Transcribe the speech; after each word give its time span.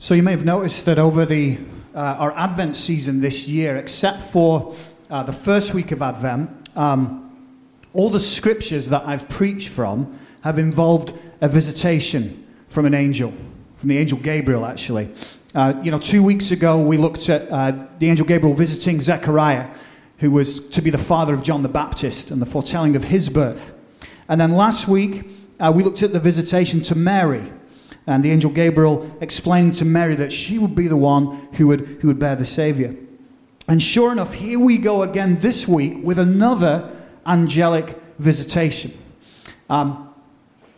So 0.00 0.14
you 0.14 0.22
may 0.22 0.30
have 0.30 0.44
noticed 0.44 0.86
that 0.86 1.00
over 1.00 1.26
the 1.26 1.58
uh, 1.92 1.98
our 2.20 2.32
Advent 2.36 2.76
season 2.76 3.20
this 3.20 3.48
year, 3.48 3.76
except 3.76 4.22
for 4.22 4.76
uh, 5.10 5.24
the 5.24 5.32
first 5.32 5.74
week 5.74 5.90
of 5.90 6.02
Advent, 6.02 6.48
um, 6.76 7.36
all 7.94 8.08
the 8.08 8.20
scriptures 8.20 8.90
that 8.90 9.02
I've 9.04 9.28
preached 9.28 9.70
from 9.70 10.16
have 10.42 10.56
involved 10.56 11.14
a 11.40 11.48
visitation 11.48 12.46
from 12.68 12.86
an 12.86 12.94
angel, 12.94 13.32
from 13.78 13.88
the 13.88 13.98
angel 13.98 14.20
Gabriel, 14.20 14.64
actually. 14.64 15.10
Uh, 15.52 15.74
you 15.82 15.90
know, 15.90 15.98
two 15.98 16.22
weeks 16.22 16.52
ago 16.52 16.80
we 16.80 16.96
looked 16.96 17.28
at 17.28 17.50
uh, 17.50 17.72
the 17.98 18.08
angel 18.08 18.24
Gabriel 18.24 18.54
visiting 18.54 19.00
Zechariah, 19.00 19.66
who 20.18 20.30
was 20.30 20.68
to 20.68 20.80
be 20.80 20.90
the 20.90 20.96
father 20.96 21.34
of 21.34 21.42
John 21.42 21.64
the 21.64 21.68
Baptist, 21.68 22.30
and 22.30 22.40
the 22.40 22.46
foretelling 22.46 22.94
of 22.94 23.02
his 23.02 23.28
birth. 23.28 23.72
And 24.28 24.40
then 24.40 24.52
last 24.52 24.86
week 24.86 25.26
uh, 25.58 25.72
we 25.74 25.82
looked 25.82 26.04
at 26.04 26.12
the 26.12 26.20
visitation 26.20 26.82
to 26.82 26.94
Mary 26.94 27.50
and 28.08 28.24
the 28.24 28.30
angel 28.30 28.50
Gabriel 28.50 29.16
explaining 29.20 29.70
to 29.72 29.84
Mary 29.84 30.16
that 30.16 30.32
she 30.32 30.58
would 30.58 30.74
be 30.74 30.88
the 30.88 30.96
one 30.96 31.48
who 31.52 31.66
would, 31.66 31.80
who 32.00 32.08
would 32.08 32.18
bear 32.18 32.34
the 32.34 32.46
Savior. 32.46 32.96
And 33.68 33.82
sure 33.82 34.10
enough, 34.10 34.32
here 34.32 34.58
we 34.58 34.78
go 34.78 35.02
again 35.02 35.40
this 35.40 35.68
week 35.68 35.98
with 36.02 36.18
another 36.18 36.90
angelic 37.26 38.00
visitation. 38.18 38.96
Um, 39.68 40.12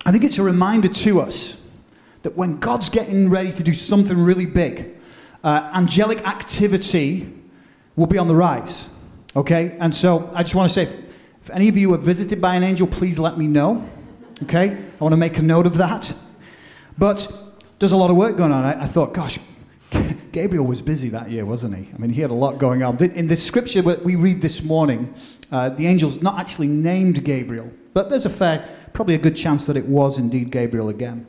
I 0.04 0.10
think 0.10 0.24
it's 0.24 0.38
a 0.38 0.42
reminder 0.42 0.88
to 0.88 1.20
us 1.20 1.60
that 2.22 2.36
when 2.36 2.58
God's 2.58 2.88
getting 2.88 3.30
ready 3.30 3.52
to 3.52 3.62
do 3.62 3.72
something 3.72 4.18
really 4.18 4.46
big, 4.46 4.90
uh, 5.44 5.70
angelic 5.72 6.26
activity 6.26 7.32
will 7.94 8.08
be 8.08 8.18
on 8.18 8.26
the 8.26 8.34
rise. 8.34 8.88
Okay? 9.36 9.76
And 9.78 9.94
so 9.94 10.28
I 10.34 10.42
just 10.42 10.56
want 10.56 10.68
to 10.68 10.74
say 10.74 10.82
if, 10.82 10.92
if 11.44 11.50
any 11.50 11.68
of 11.68 11.76
you 11.76 11.94
are 11.94 11.98
visited 11.98 12.40
by 12.40 12.56
an 12.56 12.64
angel, 12.64 12.88
please 12.88 13.20
let 13.20 13.38
me 13.38 13.46
know. 13.46 13.88
Okay? 14.42 14.70
I 14.70 15.04
want 15.04 15.12
to 15.12 15.16
make 15.16 15.38
a 15.38 15.42
note 15.42 15.66
of 15.66 15.76
that. 15.76 16.12
But 17.00 17.32
there's 17.78 17.92
a 17.92 17.96
lot 17.96 18.10
of 18.10 18.16
work 18.16 18.36
going 18.36 18.52
on. 18.52 18.62
I, 18.62 18.82
I 18.82 18.86
thought, 18.86 19.14
gosh, 19.14 19.38
Gabriel 20.32 20.66
was 20.66 20.82
busy 20.82 21.08
that 21.08 21.30
year, 21.30 21.46
wasn't 21.46 21.74
he? 21.74 21.88
I 21.94 21.96
mean, 21.96 22.10
he 22.10 22.20
had 22.20 22.30
a 22.30 22.34
lot 22.34 22.58
going 22.58 22.82
on. 22.82 23.02
In 23.02 23.26
the 23.26 23.36
scripture 23.36 23.80
that 23.80 24.04
we 24.04 24.16
read 24.16 24.42
this 24.42 24.62
morning, 24.62 25.12
uh, 25.50 25.70
the 25.70 25.86
angel's 25.86 26.20
not 26.20 26.38
actually 26.38 26.66
named 26.66 27.24
Gabriel, 27.24 27.72
but 27.94 28.10
there's 28.10 28.26
a 28.26 28.30
fair, 28.30 28.68
probably 28.92 29.14
a 29.14 29.18
good 29.18 29.34
chance 29.34 29.64
that 29.64 29.78
it 29.78 29.86
was 29.86 30.18
indeed 30.18 30.50
Gabriel 30.50 30.90
again. 30.90 31.26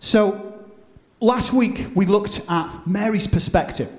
So, 0.00 0.66
last 1.20 1.52
week 1.52 1.86
we 1.94 2.04
looked 2.04 2.40
at 2.48 2.84
Mary's 2.84 3.28
perspective. 3.28 3.90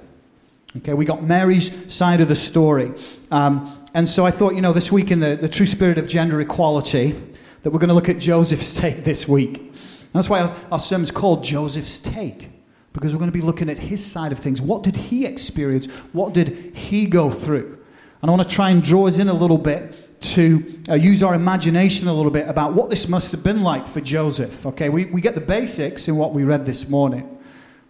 Okay, 0.76 0.94
we 0.94 1.06
got 1.06 1.24
Mary's 1.24 1.92
side 1.92 2.20
of 2.20 2.28
the 2.28 2.36
story. 2.36 2.92
Um, 3.32 3.82
and 3.94 4.10
so 4.10 4.26
I 4.26 4.32
thought, 4.32 4.56
you 4.56 4.62
know, 4.62 4.74
this 4.74 4.92
week 4.92 5.10
in 5.10 5.22
the, 5.22 5.38
the 5.38 5.48
true 5.48 5.66
spirit 5.66 5.98
of 5.98 6.06
gender 6.06 6.42
equality, 6.42 7.16
that 7.64 7.72
we're 7.72 7.80
going 7.80 7.88
to 7.88 7.96
look 7.96 8.10
at 8.10 8.20
Joseph's 8.20 8.74
take 8.78 9.06
this 9.06 9.26
week. 9.26 9.74
That's 10.18 10.30
why 10.30 10.54
our, 10.72 10.80
sermon's 10.80 11.12
called 11.12 11.44
Joseph's 11.44 12.00
Take, 12.00 12.50
because 12.94 13.14
we're 13.14 13.20
going 13.20 13.32
to 13.32 13.38
be 13.38 13.42
looking 13.42 13.70
at 13.70 13.78
his 13.78 14.04
side 14.06 14.32
of 14.32 14.40
things. 14.40 14.62
What 14.62 14.84
did 14.84 14.96
he 14.96 15.26
experience? 15.26 15.86
What 16.14 16.34
did 16.34 16.76
he 16.76 17.06
go 17.06 17.30
through? 17.30 17.78
And 18.22 18.32
I 18.32 18.34
want 18.36 18.48
to 18.48 18.56
try 18.56 18.72
and 18.72 18.82
draw 18.82 19.08
us 19.08 19.20
in 19.20 19.30
a 19.30 19.34
little 19.34 19.58
bit 19.58 20.20
to 20.20 20.82
uh, 20.90 20.96
use 20.96 21.22
our 21.22 21.36
imagination 21.36 22.08
a 22.08 22.14
little 22.14 22.32
bit 22.32 22.50
about 22.50 22.74
what 22.74 22.90
this 22.90 23.08
must 23.08 23.32
have 23.32 23.44
been 23.44 23.62
like 23.62 23.88
for 23.88 24.02
Joseph. 24.02 24.66
Okay, 24.66 24.90
we, 24.90 25.06
we 25.06 25.22
get 25.22 25.36
the 25.36 25.42
basics 25.42 26.08
in 26.08 26.16
what 26.16 26.34
we 26.34 26.44
read 26.44 26.66
this 26.66 26.90
morning. 26.90 27.38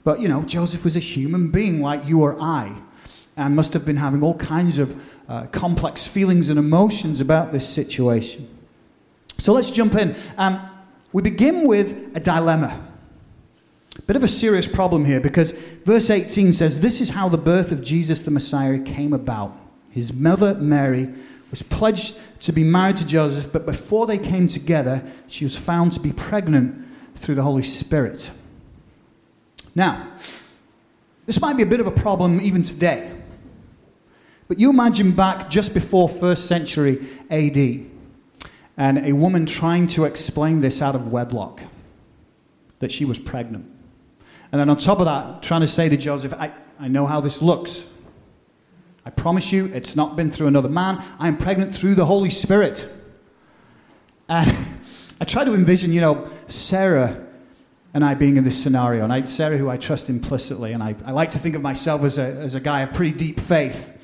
But, 0.04 0.20
you 0.20 0.28
know, 0.28 0.44
Joseph 0.44 0.84
was 0.84 0.96
a 0.96 1.00
human 1.00 1.50
being 1.52 1.82
like 1.82 2.06
you 2.06 2.22
or 2.22 2.38
I 2.42 2.74
and 3.38 3.56
must 3.56 3.74
have 3.74 3.86
been 3.86 3.98
having 3.98 4.24
all 4.24 4.36
kinds 4.36 4.78
of 4.80 5.02
uh, 5.30 5.46
complex 5.48 6.06
feelings 6.06 6.50
and 6.50 6.60
emotions 6.60 7.22
about 7.22 7.52
this 7.52 7.68
situation. 7.68 8.50
So 9.38 9.54
let's 9.54 9.72
jump 9.72 9.96
in. 9.96 10.16
Um, 10.38 10.70
we 11.14 11.22
begin 11.22 11.68
with 11.68 12.12
a 12.16 12.20
dilemma. 12.20 12.86
A 13.98 14.02
bit 14.04 14.16
of 14.16 14.24
a 14.24 14.28
serious 14.28 14.68
problem 14.68 15.06
here 15.06 15.20
because 15.20 15.52
verse 15.86 16.10
18 16.10 16.54
says, 16.54 16.82
This 16.82 17.02
is 17.02 17.10
how 17.10 17.30
the 17.30 17.38
birth 17.38 17.72
of 17.72 17.84
Jesus 17.84 18.22
the 18.22 18.32
Messiah 18.32 18.80
came 18.80 19.14
about. 19.14 19.58
His 19.90 20.14
mother, 20.14 20.54
Mary, 20.56 21.10
was 21.50 21.64
pledged 21.64 22.20
to 22.42 22.52
be 22.52 22.64
married 22.64 22.98
to 22.98 23.06
Joseph, 23.06 23.52
but 23.52 23.66
before 23.66 24.06
they 24.06 24.18
came 24.18 24.48
together, 24.48 25.04
she 25.28 25.44
was 25.44 25.56
found 25.56 25.94
to 25.94 26.00
be 26.00 26.14
pregnant 26.14 26.86
through 27.16 27.36
the 27.36 27.44
Holy 27.44 27.64
Spirit. 27.64 28.30
Now, 29.74 30.12
this 31.26 31.42
might 31.42 31.58
be 31.58 31.64
a 31.64 31.68
bit 31.68 31.80
of 31.80 31.88
a 31.88 31.92
problem 31.92 32.40
even 32.42 32.64
today. 32.64 33.12
But 34.48 34.60
you 34.60 34.70
imagine 34.70 35.12
back 35.12 35.50
just 35.50 35.74
before 35.74 36.08
first 36.08 36.46
century 36.48 37.06
AD 37.30 37.58
and 38.78 39.00
a 39.00 39.14
woman 39.14 39.48
trying 39.48 39.88
to 39.88 40.06
explain 40.06 40.62
this 40.62 40.82
out 40.82 40.94
of 40.94 41.12
wedlock 41.12 41.62
that 42.80 42.92
she 42.92 43.06
was 43.06 43.18
pregnant. 43.18 43.66
And 44.52 44.62
then 44.62 44.70
on 44.70 44.78
top 44.78 45.00
of 45.00 45.06
that, 45.06 45.42
trying 45.42 45.62
to 45.62 45.68
say 45.68 45.90
to 45.90 45.98
Joseph, 45.98 46.34
I, 46.34 46.52
I 46.80 46.88
know 46.88 47.08
how 47.08 47.20
this 47.20 47.42
looks. 47.42 47.86
I 49.04 49.10
promise 49.10 49.52
you, 49.52 49.66
it's 49.66 49.96
not 49.96 50.16
been 50.16 50.30
through 50.30 50.48
another 50.48 50.70
man. 50.70 51.04
I 51.20 51.28
am 51.28 51.38
pregnant 51.38 51.76
through 51.76 51.96
the 51.96 52.06
Holy 52.06 52.30
Spirit. 52.30 52.88
And 54.30 54.56
I 55.22 55.26
try 55.26 55.44
to 55.44 55.56
envision, 55.56 55.92
you 55.92 56.02
know, 56.02 56.30
Sarah 56.48 57.26
and 57.94 58.06
I 58.06 58.14
being 58.14 58.38
in 58.38 58.44
this 58.44 58.62
scenario. 58.62 59.04
And 59.04 59.12
I, 59.12 59.26
Sarah, 59.26 59.58
who 59.58 59.70
I 59.70 59.78
trust 59.78 60.08
implicitly, 60.08 60.74
and 60.74 60.84
I, 60.84 60.96
I 61.04 61.12
like 61.12 61.32
to 61.32 61.40
think 61.40 61.56
of 61.56 61.64
myself 61.64 62.04
as 62.04 62.20
a, 62.20 62.22
as 62.22 62.54
a 62.54 62.60
guy 62.60 62.82
of 62.82 62.94
pretty 62.94 63.18
deep 63.18 63.40
faith. 63.40 63.98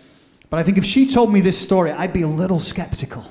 But 0.50 0.60
I 0.60 0.64
think 0.64 0.80
if 0.80 0.86
she 0.86 1.06
told 1.06 1.32
me 1.32 1.42
this 1.42 1.60
story, 1.60 1.92
I'd 1.92 2.14
be 2.14 2.24
a 2.24 2.28
little 2.28 2.60
skeptical. 2.60 3.26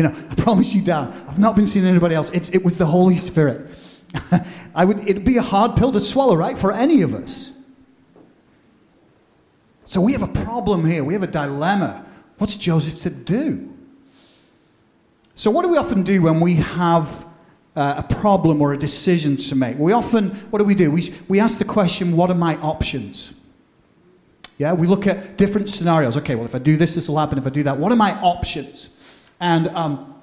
You 0.00 0.08
know, 0.08 0.16
I 0.30 0.34
promise 0.34 0.72
you, 0.72 0.80
Dan, 0.80 1.12
I've 1.28 1.38
not 1.38 1.54
been 1.54 1.66
seeing 1.66 1.84
anybody 1.84 2.14
else. 2.14 2.30
It's, 2.30 2.48
it 2.48 2.64
was 2.64 2.78
the 2.78 2.86
Holy 2.86 3.18
Spirit. 3.18 3.70
I 4.74 4.86
would, 4.86 5.06
it'd 5.06 5.26
be 5.26 5.36
a 5.36 5.42
hard 5.42 5.76
pill 5.76 5.92
to 5.92 6.00
swallow, 6.00 6.34
right, 6.34 6.58
for 6.58 6.72
any 6.72 7.02
of 7.02 7.12
us. 7.12 7.52
So 9.84 10.00
we 10.00 10.12
have 10.12 10.22
a 10.22 10.42
problem 10.42 10.86
here. 10.86 11.04
We 11.04 11.12
have 11.12 11.22
a 11.22 11.26
dilemma. 11.26 12.06
What's 12.38 12.56
Joseph 12.56 13.02
to 13.02 13.10
do? 13.10 13.76
So, 15.34 15.50
what 15.50 15.64
do 15.64 15.68
we 15.68 15.76
often 15.76 16.02
do 16.02 16.22
when 16.22 16.40
we 16.40 16.54
have 16.54 17.26
uh, 17.76 17.96
a 17.98 18.02
problem 18.14 18.62
or 18.62 18.72
a 18.72 18.78
decision 18.78 19.36
to 19.36 19.54
make? 19.54 19.78
We 19.78 19.92
often, 19.92 20.30
what 20.48 20.60
do 20.60 20.64
we 20.64 20.74
do? 20.74 20.90
We, 20.90 21.12
we 21.28 21.40
ask 21.40 21.58
the 21.58 21.66
question, 21.66 22.16
what 22.16 22.30
are 22.30 22.34
my 22.34 22.56
options? 22.62 23.34
Yeah, 24.56 24.72
we 24.72 24.86
look 24.86 25.06
at 25.06 25.36
different 25.36 25.68
scenarios. 25.68 26.16
Okay, 26.16 26.36
well, 26.36 26.46
if 26.46 26.54
I 26.54 26.58
do 26.58 26.78
this, 26.78 26.94
this 26.94 27.06
will 27.06 27.18
happen. 27.18 27.36
If 27.36 27.46
I 27.46 27.50
do 27.50 27.64
that, 27.64 27.76
what 27.76 27.92
are 27.92 27.96
my 27.96 28.18
options? 28.22 28.88
And, 29.40 29.68
um, 29.68 30.14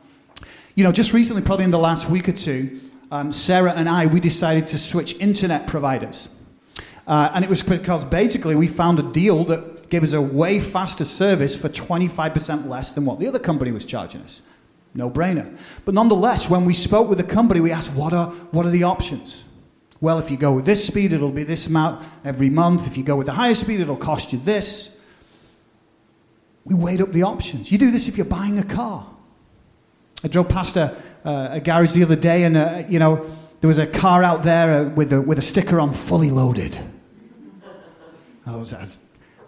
you 0.76 0.84
know, 0.84 0.92
just 0.92 1.12
recently, 1.12 1.42
probably 1.42 1.66
in 1.66 1.72
the 1.72 1.80
last 1.80 2.10
week 2.10 2.30
or 2.30 2.34
two, 2.34 2.80
um, 3.12 3.32
Sarah 3.32 3.74
and 3.74 3.90
I, 3.90 4.06
we 4.06 4.20
decided 4.20 4.68
to 4.70 4.78
switch 4.78 5.20
internet 5.20 5.68
providers. 5.68 6.30
Uh, 7.08 7.32
and 7.34 7.44
it 7.44 7.50
was 7.50 7.64
because 7.64 8.06
basically 8.06 8.56
we 8.56 8.68
found 8.68 9.00
a 9.00 9.04
deal 9.04 9.44
that 9.46 9.90
gave 9.90 10.04
us 10.04 10.14
a 10.14 10.22
way 10.22 10.60
faster 10.60 11.06
service 11.06 11.56
for 11.56 11.70
25% 11.70 12.68
less 12.68 12.92
than 12.92 13.06
what 13.06 13.20
the 13.20 13.28
other 13.28 13.40
company 13.40 13.72
was 13.72 13.86
charging 13.86 14.22
us. 14.22 14.42
No 14.94 15.10
brainer. 15.10 15.58
But 15.86 15.94
nonetheless, 15.94 16.50
when 16.50 16.66
we 16.66 16.74
spoke 16.74 17.08
with 17.08 17.18
the 17.18 17.24
company, 17.24 17.62
we 17.62 17.72
asked, 17.72 17.94
what 17.94 18.14
are, 18.14 18.28
what 18.52 18.66
are 18.66 18.72
the 18.72 18.84
options? 18.84 19.44
Well, 20.02 20.20
if 20.20 20.30
you 20.30 20.38
go 20.38 20.52
with 20.52 20.66
this 20.66 20.86
speed, 20.86 21.14
it'll 21.14 21.32
be 21.32 21.44
this 21.44 21.68
amount 21.68 22.06
every 22.26 22.50
month. 22.50 22.88
If 22.88 22.98
you 22.98 23.04
go 23.04 23.16
with 23.16 23.28
the 23.28 23.34
higher 23.34 23.56
speed, 23.56 23.80
it'll 23.80 23.96
cost 23.96 24.34
you 24.34 24.40
this. 24.40 24.97
We 26.68 26.76
weighed 26.76 27.02
up 27.02 27.14
the 27.14 27.24
options. 27.24 27.72
You 27.72 27.78
do 27.78 27.92
this 27.92 28.10
if 28.10 28.18
you're 28.18 28.26
buying 28.26 28.60
a 28.60 28.64
car. 28.64 29.08
I 30.22 30.28
drove 30.28 30.50
past 30.50 30.76
a, 30.76 31.02
uh, 31.24 31.50
a 31.52 31.60
garage 31.62 31.94
the 31.94 32.04
other 32.04 32.18
day, 32.18 32.44
and 32.44 32.58
uh, 32.58 32.84
you 32.90 33.00
know 33.00 33.26
there 33.62 33.70
was 33.70 33.78
a 33.78 33.88
car 33.88 34.22
out 34.22 34.44
there 34.44 34.74
uh, 34.74 34.90
with 34.90 35.14
a, 35.14 35.22
with 35.22 35.40
a 35.40 35.42
sticker 35.42 35.80
on 35.80 35.94
"fully 35.94 36.30
loaded." 36.30 36.78
Does, 38.46 38.98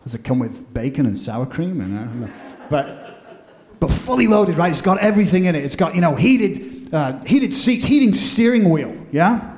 does 0.03 0.15
it 0.15 0.23
come 0.23 0.39
with 0.39 0.73
bacon 0.73 1.05
and 1.05 1.17
sour 1.17 1.45
cream? 1.45 1.81
And, 1.81 2.25
uh, 2.25 2.27
but 2.69 3.79
but 3.81 3.91
fully 3.91 4.27
loaded, 4.27 4.57
right? 4.57 4.71
It's 4.71 4.81
got 4.81 4.99
everything 4.99 5.45
in 5.45 5.55
it. 5.55 5.65
It's 5.65 5.75
got 5.75 5.95
you 5.95 6.01
know 6.01 6.15
heated 6.15 6.93
uh, 6.93 7.21
heated 7.25 7.53
seats, 7.53 7.83
heating 7.83 8.13
steering 8.13 8.69
wheel, 8.69 8.95
yeah. 9.11 9.48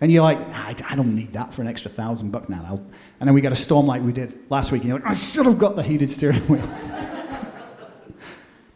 And 0.00 0.12
you're 0.12 0.22
like, 0.22 0.38
I, 0.38 0.74
I 0.88 0.94
don't 0.94 1.14
need 1.14 1.32
that 1.32 1.54
for 1.54 1.62
an 1.62 1.68
extra 1.68 1.90
thousand 1.90 2.30
bucks 2.30 2.48
now. 2.48 2.64
I'll, 2.68 2.86
and 3.18 3.26
then 3.26 3.34
we 3.34 3.40
got 3.40 3.52
a 3.52 3.56
storm 3.56 3.86
like 3.86 4.02
we 4.02 4.12
did 4.12 4.38
last 4.50 4.70
week, 4.70 4.82
and 4.82 4.90
you're 4.90 4.98
like, 4.98 5.10
I 5.10 5.14
should 5.14 5.46
have 5.46 5.58
got 5.58 5.74
the 5.74 5.82
heated 5.82 6.10
steering 6.10 6.46
wheel. 6.48 6.68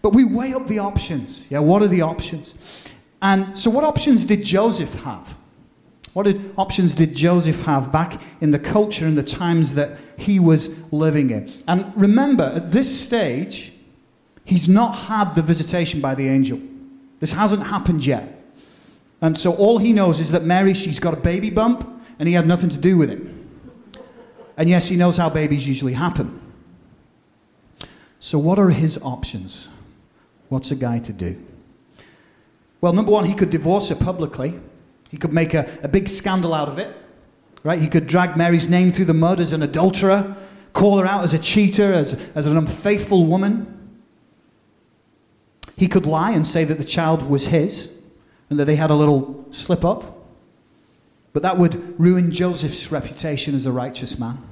but 0.03 0.15
we 0.15 0.25
weigh 0.25 0.55
up 0.55 0.67
the 0.67 0.79
options. 0.79 1.45
Yeah, 1.51 1.59
what 1.59 1.83
are 1.83 1.89
the 1.89 2.01
options? 2.01 2.55
And 3.21 3.57
so, 3.57 3.71
what 3.71 3.85
options 3.85 4.25
did 4.25 4.43
Joseph 4.43 4.95
have? 4.95 5.35
What 6.13 6.25
did, 6.25 6.53
options 6.57 6.95
did 6.95 7.15
Joseph 7.15 7.63
have 7.63 7.93
back 7.93 8.21
in 8.41 8.51
the 8.51 8.59
culture 8.59 9.07
and 9.07 9.17
the 9.17 9.23
times 9.23 9.75
that 9.75 9.99
he 10.17 10.41
was 10.41 10.71
living 10.91 11.31
in? 11.31 11.53
And 11.69 11.93
remember, 11.95 12.53
at 12.57 12.73
this 12.73 13.01
stage, 13.01 13.73
he's 14.45 14.69
not 14.69 14.93
had 14.93 15.35
the 15.35 15.43
visitation 15.43 16.01
by 16.01 16.15
the 16.15 16.29
angel. 16.29 16.61
This 17.21 17.33
hasn't 17.33 17.65
happened 17.65 18.05
yet. 18.05 18.40
And 19.23 19.39
so 19.39 19.53
all 19.55 19.79
he 19.79 19.93
knows 19.93 20.19
is 20.19 20.31
that 20.31 20.45
Mary, 20.45 20.75
she's 20.75 20.99
got 20.99 21.15
a 21.15 21.21
baby 21.21 21.51
bump, 21.51 21.87
and 22.19 22.29
he 22.29 22.35
had 22.35 22.47
nothing 22.47 22.71
to 22.71 22.79
do 22.79 22.97
with 22.97 23.11
it. 23.11 23.21
And 24.57 24.69
yes, 24.69 24.89
he 24.89 24.97
knows 24.97 25.17
how 25.17 25.31
babies 25.31 25.67
usually 25.67 25.95
happen. 25.95 26.41
So, 28.19 28.39
what 28.39 28.59
are 28.59 28.71
his 28.71 28.99
options? 29.03 29.69
What's 30.49 30.71
a 30.71 30.77
guy 30.77 30.99
to 31.01 31.13
do? 31.13 31.43
Well, 32.81 32.93
number 32.93 33.11
one, 33.11 33.25
he 33.25 33.35
could 33.35 33.51
divorce 33.51 33.89
her 33.89 33.95
publicly. 33.95 34.59
He 35.11 35.17
could 35.17 35.33
make 35.33 35.55
a, 35.55 35.79
a 35.83 35.89
big 35.89 36.09
scandal 36.09 36.55
out 36.55 36.69
of 36.69 36.79
it, 36.79 36.95
right? 37.63 37.81
He 37.81 37.89
could 37.89 38.07
drag 38.07 38.37
Mary's 38.37 38.69
name 38.69 38.93
through 38.93 39.07
the 39.07 39.15
mud 39.15 39.41
as 39.41 39.53
an 39.53 39.63
adulterer, 39.63 40.37
call 40.73 40.99
her 40.99 41.07
out 41.07 41.25
as 41.25 41.35
a 41.35 41.39
cheater, 41.39 41.93
as, 41.93 42.15
as 42.35 42.47
an 42.47 42.57
unfaithful 42.57 43.27
woman. 43.27 43.77
He 45.77 45.89
could 45.89 46.07
lie 46.07 46.33
and 46.33 46.47
say 46.47 46.65
that 46.65 46.79
the 46.79 46.85
child 46.85 47.29
was 47.29 47.47
his 47.47 47.91
and 48.51 48.59
that 48.59 48.65
they 48.65 48.77
had 48.77 48.91
a 48.91 48.95
little 48.95 49.47
slip 49.51 49.85
up. 49.85 50.19
But 51.33 51.45
that 51.45 51.57
would 51.57 51.99
ruin 51.99 52.33
Joseph's 52.33 52.91
reputation 52.91 53.55
as 53.55 53.65
a 53.65 53.73
righteous 53.73 54.19
man. 54.19 54.43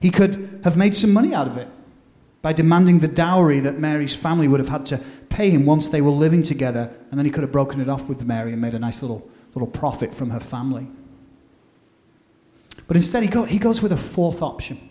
He 0.00 0.10
could 0.10 0.60
have 0.64 0.76
made 0.76 0.96
some 0.96 1.12
money 1.12 1.34
out 1.34 1.46
of 1.46 1.58
it 1.58 1.68
by 2.40 2.52
demanding 2.52 2.98
the 2.98 3.08
dowry 3.08 3.60
that 3.60 3.78
Mary's 3.78 4.14
family 4.14 4.48
would 4.48 4.58
have 4.58 4.68
had 4.68 4.86
to 4.86 5.00
pay 5.28 5.50
him 5.50 5.64
once 5.64 5.88
they 5.88 6.00
were 6.00 6.10
living 6.10 6.42
together, 6.42 6.90
and 7.10 7.18
then 7.18 7.24
he 7.24 7.30
could 7.30 7.42
have 7.42 7.52
broken 7.52 7.80
it 7.80 7.88
off 7.88 8.08
with 8.08 8.24
Mary 8.24 8.52
and 8.52 8.60
made 8.60 8.74
a 8.74 8.78
nice 8.78 9.02
little, 9.02 9.30
little 9.54 9.68
profit 9.68 10.12
from 10.14 10.30
her 10.30 10.40
family. 10.40 10.88
But 12.88 12.96
instead, 12.96 13.22
he, 13.22 13.28
go, 13.28 13.44
he 13.44 13.58
goes 13.58 13.80
with 13.80 13.92
a 13.92 13.96
fourth 13.96 14.42
option. 14.42 14.88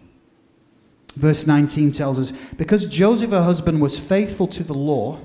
Verse 1.16 1.46
19 1.46 1.92
tells 1.92 2.18
us 2.18 2.32
because 2.56 2.86
Joseph, 2.86 3.32
her 3.32 3.44
husband, 3.44 3.82
was 3.82 4.00
faithful 4.00 4.48
to 4.48 4.64
the 4.64 4.74
law 4.74 5.20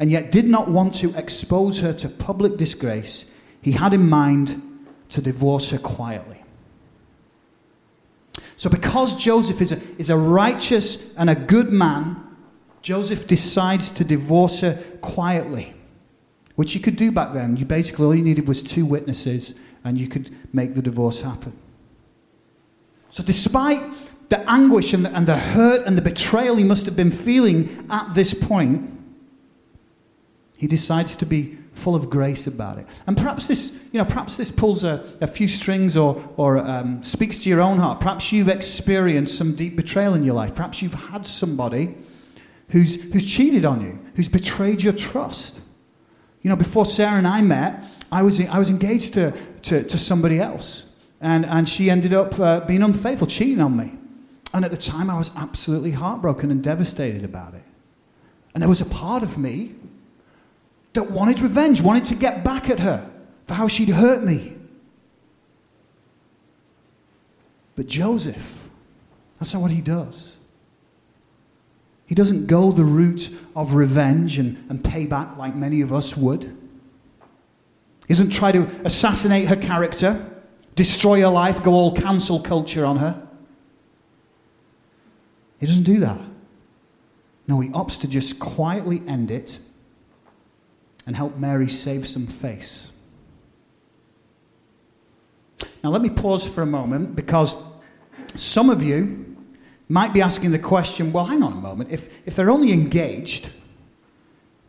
and 0.00 0.10
yet 0.10 0.32
did 0.32 0.46
not 0.46 0.68
want 0.68 0.94
to 0.94 1.14
expose 1.16 1.80
her 1.80 1.92
to 1.92 2.08
public 2.08 2.56
disgrace, 2.56 3.30
he 3.60 3.72
had 3.72 3.92
in 3.92 4.08
mind 4.08 4.60
to 5.10 5.20
divorce 5.20 5.70
her 5.70 5.78
quietly. 5.78 6.42
So, 8.56 8.70
because 8.70 9.14
Joseph 9.14 9.60
is 9.60 9.72
a, 9.72 9.80
is 9.98 10.08
a 10.08 10.16
righteous 10.16 11.14
and 11.16 11.28
a 11.28 11.34
good 11.34 11.70
man, 11.70 12.16
Joseph 12.80 13.26
decides 13.26 13.90
to 13.90 14.04
divorce 14.04 14.60
her 14.60 14.82
quietly, 15.02 15.74
which 16.56 16.74
you 16.74 16.80
could 16.80 16.96
do 16.96 17.12
back 17.12 17.34
then. 17.34 17.58
You 17.58 17.66
basically, 17.66 18.06
all 18.06 18.14
you 18.14 18.22
needed 18.22 18.48
was 18.48 18.62
two 18.62 18.86
witnesses, 18.86 19.58
and 19.84 19.98
you 19.98 20.08
could 20.08 20.34
make 20.54 20.74
the 20.74 20.82
divorce 20.82 21.20
happen. 21.20 21.52
So, 23.10 23.22
despite 23.22 23.82
the 24.30 24.48
anguish 24.50 24.94
and 24.94 25.04
the, 25.04 25.14
and 25.14 25.26
the 25.26 25.36
hurt 25.36 25.86
and 25.86 25.98
the 25.98 26.02
betrayal 26.02 26.56
he 26.56 26.64
must 26.64 26.86
have 26.86 26.96
been 26.96 27.10
feeling 27.10 27.86
at 27.90 28.14
this 28.14 28.32
point, 28.32 28.99
he 30.60 30.66
decides 30.66 31.16
to 31.16 31.24
be 31.24 31.56
full 31.72 31.94
of 31.94 32.10
grace 32.10 32.46
about 32.46 32.76
it. 32.76 32.86
And 33.06 33.16
perhaps 33.16 33.46
this, 33.46 33.72
you 33.92 33.98
know, 33.98 34.04
perhaps 34.04 34.36
this 34.36 34.50
pulls 34.50 34.84
a, 34.84 35.10
a 35.22 35.26
few 35.26 35.48
strings 35.48 35.96
or, 35.96 36.22
or 36.36 36.58
um, 36.58 37.02
speaks 37.02 37.38
to 37.38 37.48
your 37.48 37.62
own 37.62 37.78
heart. 37.78 37.98
Perhaps 37.98 38.30
you've 38.30 38.50
experienced 38.50 39.38
some 39.38 39.56
deep 39.56 39.74
betrayal 39.74 40.12
in 40.12 40.22
your 40.22 40.34
life. 40.34 40.54
Perhaps 40.54 40.82
you've 40.82 40.92
had 40.92 41.24
somebody 41.24 41.94
who's, 42.68 43.02
who's 43.10 43.24
cheated 43.24 43.64
on 43.64 43.80
you, 43.80 43.98
who's 44.16 44.28
betrayed 44.28 44.82
your 44.82 44.92
trust. 44.92 45.58
You 46.42 46.50
know, 46.50 46.56
before 46.56 46.84
Sarah 46.84 47.16
and 47.16 47.26
I 47.26 47.40
met, 47.40 47.82
I 48.12 48.20
was, 48.20 48.38
I 48.38 48.58
was 48.58 48.68
engaged 48.68 49.14
to, 49.14 49.32
to, 49.62 49.82
to 49.82 49.96
somebody 49.96 50.40
else. 50.40 50.84
And, 51.22 51.46
and 51.46 51.66
she 51.66 51.88
ended 51.88 52.12
up 52.12 52.38
uh, 52.38 52.60
being 52.60 52.82
unfaithful, 52.82 53.28
cheating 53.28 53.62
on 53.62 53.78
me. 53.78 53.94
And 54.52 54.66
at 54.66 54.70
the 54.70 54.76
time, 54.76 55.08
I 55.08 55.16
was 55.16 55.30
absolutely 55.36 55.92
heartbroken 55.92 56.50
and 56.50 56.62
devastated 56.62 57.24
about 57.24 57.54
it. 57.54 57.62
And 58.52 58.60
there 58.60 58.68
was 58.68 58.82
a 58.82 58.86
part 58.86 59.22
of 59.22 59.38
me 59.38 59.76
that 60.92 61.10
wanted 61.10 61.40
revenge, 61.40 61.80
wanted 61.80 62.04
to 62.04 62.14
get 62.14 62.44
back 62.44 62.68
at 62.68 62.80
her 62.80 63.08
for 63.46 63.54
how 63.54 63.68
she'd 63.68 63.88
hurt 63.88 64.22
me. 64.22 64.56
But 67.76 67.86
Joseph, 67.86 68.58
that's 69.38 69.54
not 69.54 69.62
what 69.62 69.70
he 69.70 69.80
does. 69.80 70.36
He 72.06 72.14
doesn't 72.14 72.46
go 72.46 72.72
the 72.72 72.84
route 72.84 73.30
of 73.54 73.74
revenge 73.74 74.38
and, 74.38 74.68
and 74.68 74.82
payback 74.82 75.36
like 75.36 75.54
many 75.54 75.80
of 75.80 75.92
us 75.92 76.16
would. 76.16 76.44
He 78.08 78.14
doesn't 78.14 78.30
try 78.30 78.50
to 78.50 78.62
assassinate 78.84 79.46
her 79.46 79.56
character, 79.56 80.28
destroy 80.74 81.20
her 81.20 81.28
life, 81.28 81.62
go 81.62 81.72
all 81.72 81.94
cancel 81.94 82.40
culture 82.40 82.84
on 82.84 82.96
her. 82.96 83.26
He 85.60 85.66
doesn't 85.66 85.84
do 85.84 86.00
that. 86.00 86.20
No, 87.46 87.60
he 87.60 87.68
opts 87.68 88.00
to 88.00 88.08
just 88.08 88.40
quietly 88.40 89.02
end 89.06 89.30
it 89.30 89.60
and 91.10 91.16
help 91.16 91.36
Mary 91.38 91.68
save 91.68 92.06
some 92.06 92.24
face. 92.24 92.88
Now, 95.82 95.90
let 95.90 96.02
me 96.02 96.08
pause 96.08 96.46
for 96.46 96.62
a 96.62 96.66
moment 96.66 97.16
because 97.16 97.56
some 98.36 98.70
of 98.70 98.80
you 98.80 99.36
might 99.88 100.12
be 100.12 100.22
asking 100.22 100.52
the 100.52 100.58
question 100.60 101.12
well, 101.12 101.24
hang 101.24 101.42
on 101.42 101.52
a 101.52 101.56
moment. 101.56 101.90
If, 101.90 102.08
if 102.26 102.36
they're 102.36 102.48
only 102.48 102.70
engaged, 102.70 103.48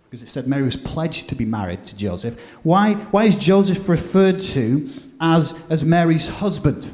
because 0.10 0.24
it 0.24 0.30
said 0.30 0.48
Mary 0.48 0.64
was 0.64 0.76
pledged 0.76 1.30
to 1.30 1.36
be 1.36 1.46
married 1.46 1.86
to 1.86 1.96
Joseph, 1.96 2.42
why, 2.64 2.96
why 2.96 3.26
is 3.26 3.36
Joseph 3.36 3.88
referred 3.88 4.42
to 4.42 4.90
as, 5.20 5.54
as 5.70 5.86
Mary's 5.86 6.28
husband? 6.28 6.90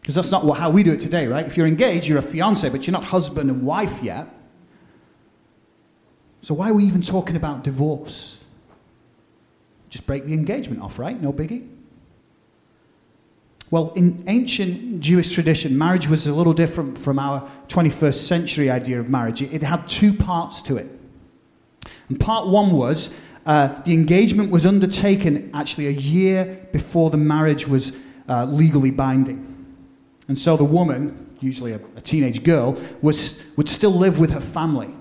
Because 0.00 0.14
that's 0.14 0.30
not 0.30 0.48
how 0.56 0.70
we 0.70 0.84
do 0.84 0.92
it 0.92 1.00
today, 1.00 1.26
right? 1.26 1.44
If 1.44 1.56
you're 1.56 1.66
engaged, 1.66 2.06
you're 2.06 2.18
a 2.18 2.22
fiance, 2.22 2.68
but 2.68 2.86
you're 2.86 2.92
not 2.92 3.02
husband 3.02 3.50
and 3.50 3.64
wife 3.66 4.00
yet. 4.00 4.28
So 6.42 6.54
why 6.54 6.70
are 6.70 6.74
we 6.74 6.84
even 6.84 7.02
talking 7.02 7.36
about 7.36 7.62
divorce? 7.62 8.38
Just 9.88 10.06
break 10.06 10.26
the 10.26 10.34
engagement 10.34 10.82
off, 10.82 10.98
right? 10.98 11.20
No 11.20 11.32
biggie. 11.32 11.68
Well, 13.70 13.92
in 13.94 14.24
ancient 14.26 15.00
Jewish 15.00 15.32
tradition, 15.32 15.78
marriage 15.78 16.08
was 16.08 16.26
a 16.26 16.34
little 16.34 16.52
different 16.52 16.98
from 16.98 17.18
our 17.18 17.48
21st 17.68 18.26
century 18.26 18.70
idea 18.70 19.00
of 19.00 19.08
marriage. 19.08 19.40
It 19.40 19.62
had 19.62 19.86
two 19.88 20.12
parts 20.12 20.60
to 20.62 20.76
it. 20.76 20.88
And 22.08 22.20
part 22.20 22.48
one 22.48 22.72
was 22.72 23.16
uh, 23.46 23.68
the 23.84 23.94
engagement 23.94 24.50
was 24.50 24.66
undertaken 24.66 25.50
actually 25.54 25.86
a 25.86 25.92
year 25.92 26.66
before 26.72 27.10
the 27.10 27.16
marriage 27.16 27.66
was 27.66 27.92
uh, 28.28 28.44
legally 28.46 28.90
binding. 28.90 29.48
And 30.28 30.38
so 30.38 30.56
the 30.56 30.64
woman, 30.64 31.36
usually 31.40 31.72
a, 31.72 31.80
a 31.96 32.00
teenage 32.00 32.42
girl, 32.42 32.78
was, 33.00 33.42
would 33.56 33.68
still 33.68 33.92
live 33.92 34.18
with 34.18 34.32
her 34.32 34.40
family 34.40 34.92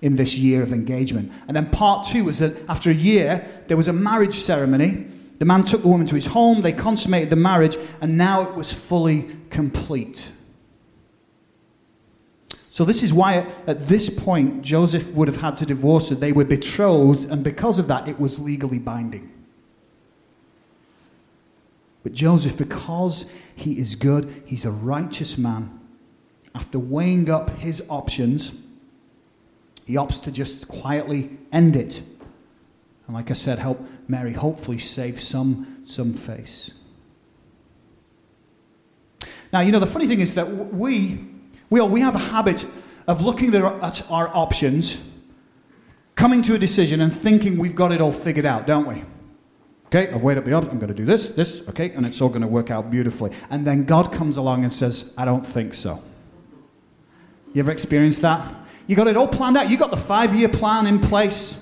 in 0.00 0.16
this 0.16 0.36
year 0.36 0.62
of 0.62 0.72
engagement. 0.72 1.32
And 1.46 1.56
then 1.56 1.70
part 1.70 2.06
two 2.06 2.24
was 2.24 2.38
that 2.38 2.56
after 2.68 2.90
a 2.90 2.94
year, 2.94 3.46
there 3.66 3.76
was 3.76 3.88
a 3.88 3.92
marriage 3.92 4.34
ceremony. 4.34 5.06
The 5.38 5.44
man 5.44 5.64
took 5.64 5.82
the 5.82 5.88
woman 5.88 6.06
to 6.08 6.14
his 6.14 6.26
home, 6.26 6.62
they 6.62 6.72
consummated 6.72 7.30
the 7.30 7.36
marriage, 7.36 7.76
and 8.00 8.16
now 8.16 8.42
it 8.42 8.54
was 8.54 8.72
fully 8.72 9.28
complete. 9.50 10.30
So, 12.70 12.84
this 12.84 13.02
is 13.02 13.12
why 13.12 13.46
at 13.66 13.88
this 13.88 14.08
point 14.08 14.62
Joseph 14.62 15.08
would 15.12 15.26
have 15.26 15.40
had 15.40 15.56
to 15.58 15.66
divorce 15.66 16.10
her. 16.10 16.14
They 16.14 16.32
were 16.32 16.44
betrothed, 16.44 17.28
and 17.28 17.42
because 17.42 17.78
of 17.78 17.88
that, 17.88 18.08
it 18.08 18.20
was 18.20 18.38
legally 18.38 18.78
binding. 18.78 19.32
But 22.04 22.12
Joseph, 22.12 22.56
because 22.56 23.24
he 23.56 23.78
is 23.78 23.96
good, 23.96 24.42
he's 24.44 24.64
a 24.64 24.70
righteous 24.70 25.36
man, 25.36 25.80
after 26.54 26.78
weighing 26.78 27.28
up 27.28 27.50
his 27.58 27.82
options, 27.88 28.52
he 29.88 29.94
opts 29.94 30.22
to 30.22 30.30
just 30.30 30.68
quietly 30.68 31.30
end 31.50 31.74
it. 31.74 32.02
And 33.06 33.16
like 33.16 33.30
I 33.30 33.32
said, 33.32 33.58
help 33.58 33.80
Mary 34.06 34.34
hopefully 34.34 34.78
save 34.78 35.18
some, 35.18 35.80
some 35.86 36.12
face. 36.12 36.72
Now, 39.50 39.60
you 39.60 39.72
know, 39.72 39.80
the 39.80 39.86
funny 39.86 40.06
thing 40.06 40.20
is 40.20 40.34
that 40.34 40.74
we, 40.74 41.24
we, 41.70 41.80
we 41.80 42.00
have 42.02 42.14
a 42.14 42.18
habit 42.18 42.66
of 43.06 43.22
looking 43.22 43.54
at 43.54 43.62
our, 43.62 43.82
at 43.82 44.10
our 44.10 44.28
options, 44.36 45.02
coming 46.16 46.42
to 46.42 46.54
a 46.54 46.58
decision, 46.58 47.00
and 47.00 47.10
thinking 47.10 47.56
we've 47.56 47.74
got 47.74 47.90
it 47.90 48.02
all 48.02 48.12
figured 48.12 48.44
out, 48.44 48.66
don't 48.66 48.86
we? 48.86 49.02
Okay, 49.86 50.12
I've 50.12 50.22
weighed 50.22 50.36
up 50.36 50.44
the 50.44 50.52
options. 50.52 50.70
I'm 50.74 50.78
going 50.78 50.88
to 50.88 50.94
do 50.94 51.06
this, 51.06 51.30
this, 51.30 51.66
okay, 51.70 51.92
and 51.92 52.04
it's 52.04 52.20
all 52.20 52.28
going 52.28 52.42
to 52.42 52.46
work 52.46 52.70
out 52.70 52.90
beautifully. 52.90 53.32
And 53.48 53.66
then 53.66 53.86
God 53.86 54.12
comes 54.12 54.36
along 54.36 54.64
and 54.64 54.70
says, 54.70 55.14
I 55.16 55.24
don't 55.24 55.46
think 55.46 55.72
so. 55.72 56.02
You 57.54 57.60
ever 57.60 57.70
experienced 57.70 58.20
that? 58.20 58.54
You 58.88 58.96
got 58.96 59.06
it 59.06 59.16
all 59.16 59.28
planned 59.28 59.56
out. 59.56 59.70
You 59.70 59.76
got 59.76 59.90
the 59.92 59.98
five 59.98 60.34
year 60.34 60.48
plan 60.48 60.86
in 60.86 60.98
place. 60.98 61.60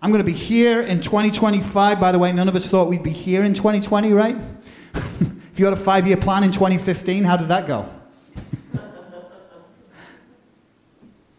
I'm 0.00 0.10
going 0.10 0.24
to 0.24 0.30
be 0.32 0.36
here 0.36 0.80
in 0.80 1.00
2025. 1.00 2.00
By 2.00 2.10
the 2.10 2.18
way, 2.18 2.32
none 2.32 2.48
of 2.48 2.56
us 2.56 2.68
thought 2.68 2.88
we'd 2.88 3.02
be 3.02 3.10
here 3.10 3.44
in 3.44 3.52
2020, 3.52 4.12
right? 4.14 4.34
if 4.94 5.58
you 5.58 5.66
had 5.66 5.74
a 5.74 5.76
five 5.76 6.06
year 6.06 6.16
plan 6.16 6.42
in 6.44 6.50
2015, 6.50 7.22
how 7.24 7.36
did 7.36 7.48
that 7.48 7.66
go? 7.66 7.86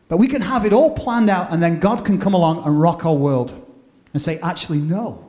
but 0.07 0.17
we 0.17 0.27
can 0.27 0.41
have 0.41 0.63
it 0.63 0.73
all 0.73 0.93
planned 0.95 1.31
out, 1.31 1.51
and 1.51 1.61
then 1.61 1.79
God 1.79 2.05
can 2.05 2.19
come 2.19 2.35
along 2.35 2.63
and 2.63 2.79
rock 2.79 3.03
our 3.03 3.15
world 3.15 3.65
and 4.13 4.21
say, 4.21 4.37
actually, 4.39 4.77
no, 4.79 5.27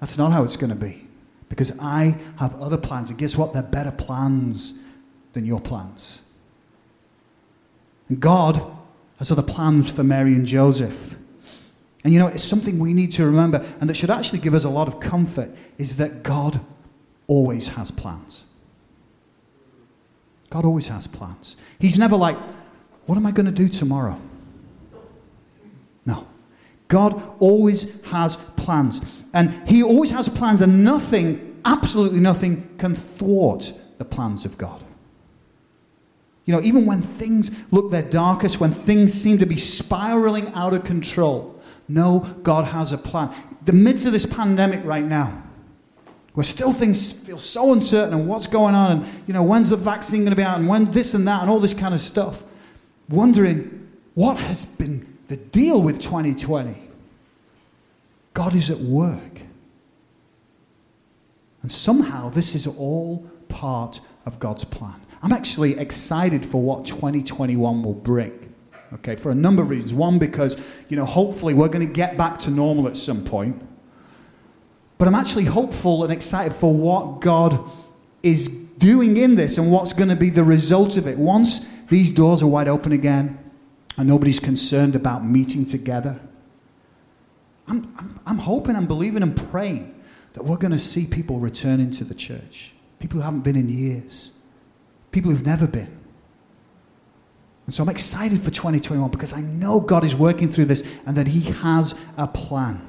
that's 0.00 0.18
not 0.18 0.32
how 0.32 0.42
it's 0.42 0.56
going 0.56 0.70
to 0.70 0.76
be. 0.76 1.06
Because 1.48 1.78
I 1.78 2.16
have 2.40 2.60
other 2.60 2.76
plans. 2.76 3.10
And 3.10 3.18
guess 3.18 3.36
what? 3.36 3.52
They're 3.52 3.62
better 3.62 3.92
plans 3.92 4.80
than 5.32 5.46
your 5.46 5.60
plans. 5.60 6.22
And 8.08 8.18
God 8.18 8.78
has 9.20 9.28
the 9.28 9.42
plans 9.42 9.90
for 9.90 10.02
Mary 10.02 10.34
and 10.34 10.46
Joseph. 10.46 11.14
And 12.02 12.12
you 12.12 12.18
know, 12.18 12.28
it's 12.28 12.42
something 12.42 12.78
we 12.78 12.94
need 12.94 13.12
to 13.12 13.26
remember, 13.26 13.64
and 13.80 13.90
that 13.90 13.94
should 13.94 14.10
actually 14.10 14.38
give 14.38 14.54
us 14.54 14.64
a 14.64 14.70
lot 14.70 14.88
of 14.88 14.98
comfort, 14.98 15.50
is 15.76 15.96
that 15.96 16.22
God 16.22 16.58
always 17.26 17.68
has 17.68 17.90
plans. 17.90 18.44
God 20.48 20.64
always 20.64 20.88
has 20.88 21.06
plans. 21.06 21.56
He's 21.78 21.98
never 21.98 22.16
like, 22.16 22.38
what 23.04 23.16
am 23.16 23.26
I 23.26 23.30
going 23.30 23.46
to 23.46 23.52
do 23.52 23.68
tomorrow? 23.68 24.18
No. 26.06 26.26
God 26.88 27.22
always 27.38 28.02
has 28.04 28.36
plans. 28.56 29.02
And 29.34 29.68
He 29.68 29.82
always 29.82 30.10
has 30.12 30.30
plans, 30.30 30.62
and 30.62 30.82
nothing, 30.82 31.60
absolutely 31.66 32.20
nothing, 32.20 32.74
can 32.78 32.94
thwart 32.94 33.74
the 33.98 34.06
plans 34.06 34.46
of 34.46 34.56
God. 34.56 34.82
You 36.50 36.56
know, 36.56 36.62
even 36.62 36.84
when 36.84 37.00
things 37.00 37.52
look 37.70 37.92
their 37.92 38.02
darkest, 38.02 38.58
when 38.58 38.72
things 38.72 39.14
seem 39.14 39.38
to 39.38 39.46
be 39.46 39.56
spiraling 39.56 40.52
out 40.52 40.74
of 40.74 40.82
control, 40.82 41.62
no, 41.86 42.26
God 42.42 42.64
has 42.64 42.90
a 42.90 42.98
plan. 42.98 43.32
The 43.66 43.72
midst 43.72 44.04
of 44.04 44.10
this 44.10 44.26
pandemic 44.26 44.84
right 44.84 45.04
now, 45.04 45.44
where 46.34 46.42
still 46.42 46.72
things 46.72 47.12
feel 47.12 47.38
so 47.38 47.72
uncertain 47.72 48.14
and 48.14 48.26
what's 48.26 48.48
going 48.48 48.74
on, 48.74 48.90
and 48.90 49.06
you 49.28 49.32
know, 49.32 49.44
when's 49.44 49.68
the 49.68 49.76
vaccine 49.76 50.22
going 50.22 50.30
to 50.30 50.36
be 50.36 50.42
out, 50.42 50.58
and 50.58 50.66
when 50.66 50.90
this 50.90 51.14
and 51.14 51.28
that, 51.28 51.42
and 51.42 51.48
all 51.48 51.60
this 51.60 51.72
kind 51.72 51.94
of 51.94 52.00
stuff, 52.00 52.42
wondering 53.08 53.88
what 54.14 54.36
has 54.36 54.64
been 54.64 55.18
the 55.28 55.36
deal 55.36 55.80
with 55.80 56.00
2020. 56.00 56.74
God 58.34 58.56
is 58.56 58.72
at 58.72 58.78
work. 58.78 59.42
And 61.62 61.70
somehow 61.70 62.28
this 62.28 62.56
is 62.56 62.66
all 62.66 63.30
part 63.48 64.00
of 64.26 64.40
God's 64.40 64.64
plan. 64.64 65.00
I'm 65.22 65.32
actually 65.32 65.78
excited 65.78 66.46
for 66.46 66.62
what 66.62 66.86
2021 66.86 67.82
will 67.82 67.94
bring. 67.94 68.54
Okay, 68.94 69.14
for 69.14 69.30
a 69.30 69.34
number 69.34 69.62
of 69.62 69.70
reasons. 69.70 69.94
One, 69.94 70.18
because, 70.18 70.56
you 70.88 70.96
know, 70.96 71.04
hopefully 71.04 71.54
we're 71.54 71.68
going 71.68 71.86
to 71.86 71.92
get 71.92 72.16
back 72.16 72.38
to 72.40 72.50
normal 72.50 72.88
at 72.88 72.96
some 72.96 73.24
point. 73.24 73.62
But 74.98 75.06
I'm 75.06 75.14
actually 75.14 75.44
hopeful 75.44 76.02
and 76.02 76.12
excited 76.12 76.54
for 76.54 76.74
what 76.74 77.20
God 77.20 77.58
is 78.22 78.48
doing 78.48 79.16
in 79.16 79.36
this 79.36 79.58
and 79.58 79.70
what's 79.70 79.92
going 79.92 80.08
to 80.08 80.16
be 80.16 80.30
the 80.30 80.44
result 80.44 80.96
of 80.96 81.06
it. 81.06 81.18
Once 81.18 81.68
these 81.88 82.10
doors 82.10 82.42
are 82.42 82.46
wide 82.46 82.68
open 82.68 82.92
again 82.92 83.38
and 83.96 84.08
nobody's 84.08 84.40
concerned 84.40 84.96
about 84.96 85.24
meeting 85.24 85.64
together, 85.64 86.18
I'm, 87.68 87.94
I'm, 87.96 88.20
I'm 88.26 88.38
hoping 88.38 88.74
and 88.74 88.88
believing 88.88 89.22
and 89.22 89.36
praying 89.50 89.94
that 90.32 90.44
we're 90.44 90.56
going 90.56 90.72
to 90.72 90.78
see 90.78 91.06
people 91.06 91.38
returning 91.38 91.90
to 91.92 92.04
the 92.04 92.14
church. 92.14 92.72
People 92.98 93.20
who 93.20 93.24
haven't 93.24 93.40
been 93.40 93.56
in 93.56 93.68
years 93.68 94.32
people 95.12 95.30
who've 95.30 95.46
never 95.46 95.66
been. 95.66 95.98
And 97.66 97.74
so 97.74 97.82
I'm 97.82 97.88
excited 97.88 98.42
for 98.42 98.50
2021 98.50 99.10
because 99.10 99.32
I 99.32 99.40
know 99.42 99.80
God 99.80 100.04
is 100.04 100.16
working 100.16 100.52
through 100.52 100.64
this 100.64 100.82
and 101.06 101.16
that 101.16 101.28
He 101.28 101.40
has 101.52 101.94
a 102.16 102.26
plan. 102.26 102.86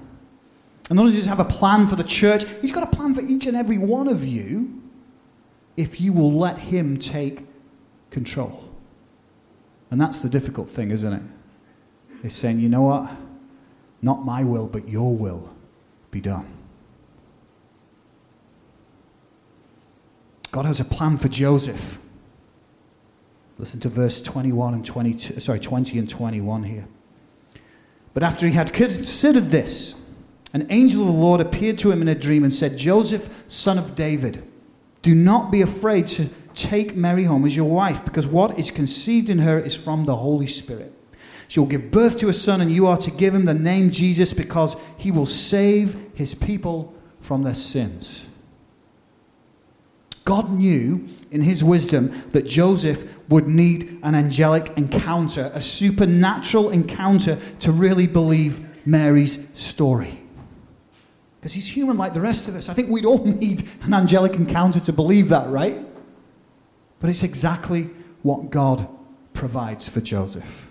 And 0.89 0.97
not 0.97 1.03
only 1.03 1.13
does 1.13 1.25
He 1.25 1.29
have 1.29 1.39
a 1.39 1.45
plan 1.45 1.87
for 1.87 1.95
the 1.95 2.03
church, 2.03 2.45
He's 2.61 2.71
got 2.71 2.83
a 2.83 2.95
plan 2.95 3.13
for 3.13 3.21
each 3.21 3.45
and 3.45 3.55
every 3.55 3.77
one 3.77 4.07
of 4.07 4.25
you 4.25 4.81
if 5.77 6.01
you 6.01 6.13
will 6.13 6.33
let 6.33 6.57
Him 6.57 6.97
take 6.97 7.45
control. 8.09 8.67
And 9.91 9.99
that's 9.99 10.19
the 10.19 10.29
difficult 10.29 10.69
thing, 10.69 10.91
isn't 10.91 11.13
it? 11.13 11.21
He's 12.23 12.35
saying, 12.35 12.59
you 12.59 12.69
know 12.69 12.81
what? 12.81 13.11
Not 14.01 14.25
my 14.25 14.43
will, 14.43 14.67
but 14.67 14.87
your 14.87 15.15
will 15.15 15.53
be 16.11 16.21
done. 16.21 16.51
God 20.51 20.65
has 20.65 20.79
a 20.79 20.85
plan 20.85 21.17
for 21.17 21.29
Joseph. 21.29 21.97
Listen 23.61 23.79
to 23.81 23.89
verse 23.89 24.19
21 24.19 24.73
and 24.73 24.83
22, 24.83 25.39
sorry, 25.39 25.59
20 25.59 25.99
and 25.99 26.09
21 26.09 26.63
here. 26.63 26.87
But 28.15 28.23
after 28.23 28.47
he 28.47 28.53
had 28.53 28.73
considered 28.73 29.51
this, 29.51 29.93
an 30.51 30.65
angel 30.71 31.01
of 31.01 31.07
the 31.07 31.13
Lord 31.13 31.41
appeared 31.41 31.77
to 31.77 31.91
him 31.91 32.01
in 32.01 32.07
a 32.07 32.15
dream 32.15 32.43
and 32.43 32.51
said, 32.51 32.75
Joseph, 32.75 33.29
son 33.47 33.77
of 33.77 33.93
David, 33.93 34.43
do 35.03 35.13
not 35.13 35.51
be 35.51 35.61
afraid 35.61 36.07
to 36.07 36.27
take 36.55 36.95
Mary 36.95 37.25
home 37.25 37.45
as 37.45 37.55
your 37.55 37.69
wife, 37.69 38.03
because 38.03 38.25
what 38.25 38.57
is 38.57 38.71
conceived 38.71 39.29
in 39.29 39.37
her 39.37 39.59
is 39.59 39.75
from 39.75 40.05
the 40.05 40.15
Holy 40.15 40.47
Spirit. 40.47 40.91
She 41.47 41.59
will 41.59 41.67
give 41.67 41.91
birth 41.91 42.17
to 42.17 42.29
a 42.29 42.33
son, 42.33 42.61
and 42.61 42.71
you 42.71 42.87
are 42.87 42.97
to 42.97 43.11
give 43.11 43.35
him 43.35 43.45
the 43.45 43.53
name 43.53 43.91
Jesus, 43.91 44.33
because 44.33 44.75
he 44.97 45.11
will 45.11 45.27
save 45.27 45.95
his 46.15 46.33
people 46.33 46.95
from 47.19 47.43
their 47.43 47.53
sins. 47.53 48.25
God 50.23 50.51
knew 50.51 51.07
in 51.31 51.41
his 51.41 51.63
wisdom 51.63 52.23
that 52.31 52.45
Joseph 52.45 53.03
would 53.29 53.47
need 53.47 53.99
an 54.03 54.13
angelic 54.13 54.71
encounter, 54.77 55.51
a 55.53 55.61
supernatural 55.61 56.69
encounter 56.69 57.39
to 57.61 57.71
really 57.71 58.07
believe 58.07 58.65
Mary's 58.85 59.47
story. 59.53 60.19
Because 61.39 61.53
he's 61.53 61.67
human 61.67 61.97
like 61.97 62.13
the 62.13 62.21
rest 62.21 62.47
of 62.47 62.55
us. 62.55 62.69
I 62.69 62.73
think 62.73 62.89
we'd 62.89 63.05
all 63.05 63.25
need 63.25 63.67
an 63.81 63.93
angelic 63.93 64.35
encounter 64.35 64.79
to 64.81 64.93
believe 64.93 65.29
that, 65.29 65.49
right? 65.49 65.83
But 66.99 67.09
it's 67.09 67.23
exactly 67.23 67.89
what 68.21 68.51
God 68.51 68.87
provides 69.33 69.89
for 69.89 70.01
Joseph. 70.01 70.67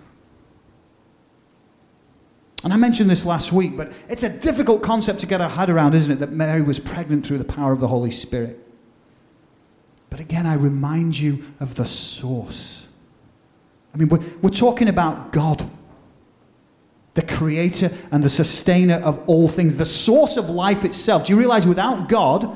And 2.63 2.71
I 2.71 2.77
mentioned 2.77 3.09
this 3.09 3.25
last 3.25 3.51
week, 3.51 3.75
but 3.75 3.91
it's 4.07 4.23
a 4.23 4.29
difficult 4.29 4.83
concept 4.83 5.19
to 5.21 5.25
get 5.25 5.41
our 5.41 5.49
head 5.49 5.69
around, 5.69 5.95
isn't 5.95 6.11
it? 6.11 6.19
That 6.19 6.31
Mary 6.31 6.61
was 6.61 6.79
pregnant 6.79 7.25
through 7.25 7.39
the 7.39 7.43
power 7.43 7.73
of 7.73 7.79
the 7.79 7.87
Holy 7.87 8.11
Spirit. 8.11 8.59
But 10.11 10.19
again, 10.19 10.45
I 10.45 10.53
remind 10.53 11.17
you 11.17 11.43
of 11.59 11.73
the 11.75 11.85
source. 11.85 12.85
I 13.95 13.97
mean, 13.97 14.09
we're, 14.09 14.19
we're 14.41 14.49
talking 14.49 14.87
about 14.87 15.31
God, 15.31 15.67
the 17.13 17.21
creator 17.23 17.89
and 18.11 18.23
the 18.23 18.29
sustainer 18.29 18.95
of 18.95 19.23
all 19.27 19.49
things, 19.49 19.77
the 19.77 19.85
source 19.85 20.37
of 20.37 20.49
life 20.49 20.85
itself. 20.85 21.25
Do 21.25 21.33
you 21.33 21.39
realize 21.39 21.65
without 21.65 22.09
God, 22.09 22.55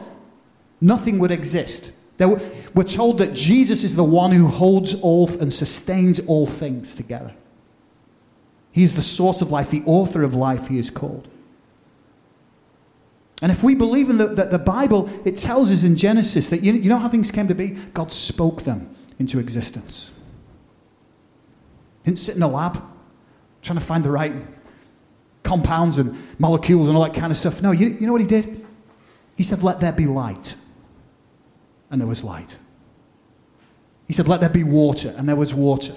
nothing 0.79 1.17
would 1.17 1.31
exist? 1.31 1.91
We're 2.19 2.83
told 2.83 3.17
that 3.17 3.33
Jesus 3.33 3.83
is 3.83 3.95
the 3.95 4.03
one 4.03 4.31
who 4.31 4.47
holds 4.47 4.93
all 5.01 5.29
and 5.39 5.51
sustains 5.51 6.19
all 6.19 6.45
things 6.45 6.93
together. 6.93 7.33
He 8.71 8.83
is 8.83 8.95
the 8.95 9.01
source 9.01 9.41
of 9.41 9.51
life, 9.51 9.69
the 9.69 9.83
author 9.85 10.23
of 10.23 10.35
life, 10.35 10.67
he 10.67 10.77
is 10.77 10.89
called. 10.89 11.29
And 13.45 13.51
if 13.51 13.61
we 13.61 13.75
believe 13.75 14.09
in 14.09 14.17
the, 14.17 14.25
the, 14.25 14.45
the, 14.45 14.57
Bible, 14.57 15.07
it 15.23 15.37
tells 15.37 15.71
us 15.71 15.83
in 15.83 15.95
Genesis 15.95 16.49
that 16.49 16.63
you, 16.63 16.73
you 16.73 16.89
know 16.89 16.97
how 16.97 17.07
things 17.07 17.29
came 17.29 17.47
to 17.47 17.53
be? 17.53 17.77
God 17.93 18.11
spoke 18.11 18.63
them 18.63 18.95
into 19.19 19.37
existence. 19.37 20.09
He 22.01 22.09
didn't 22.09 22.17
sit 22.17 22.35
in 22.35 22.41
a 22.41 22.47
lab 22.47 22.81
trying 23.61 23.77
to 23.77 23.85
find 23.85 24.03
the 24.03 24.09
right 24.09 24.33
compounds 25.43 25.99
and 25.99 26.17
molecules 26.39 26.87
and 26.87 26.97
all 26.97 27.03
that 27.03 27.13
kind 27.13 27.31
of 27.31 27.37
stuff. 27.37 27.61
No, 27.61 27.69
you, 27.69 27.89
you 27.89 28.07
know 28.07 28.13
what 28.13 28.21
he 28.21 28.25
did? 28.25 28.65
He 29.35 29.43
said, 29.43 29.61
Let 29.61 29.79
there 29.79 29.93
be 29.93 30.07
light. 30.07 30.55
And 31.91 32.01
there 32.01 32.07
was 32.07 32.23
light. 32.23 32.57
He 34.07 34.13
said, 34.13 34.27
Let 34.27 34.39
there 34.39 34.49
be 34.49 34.63
water. 34.63 35.13
And 35.19 35.29
there 35.29 35.35
was 35.35 35.53
water. 35.53 35.93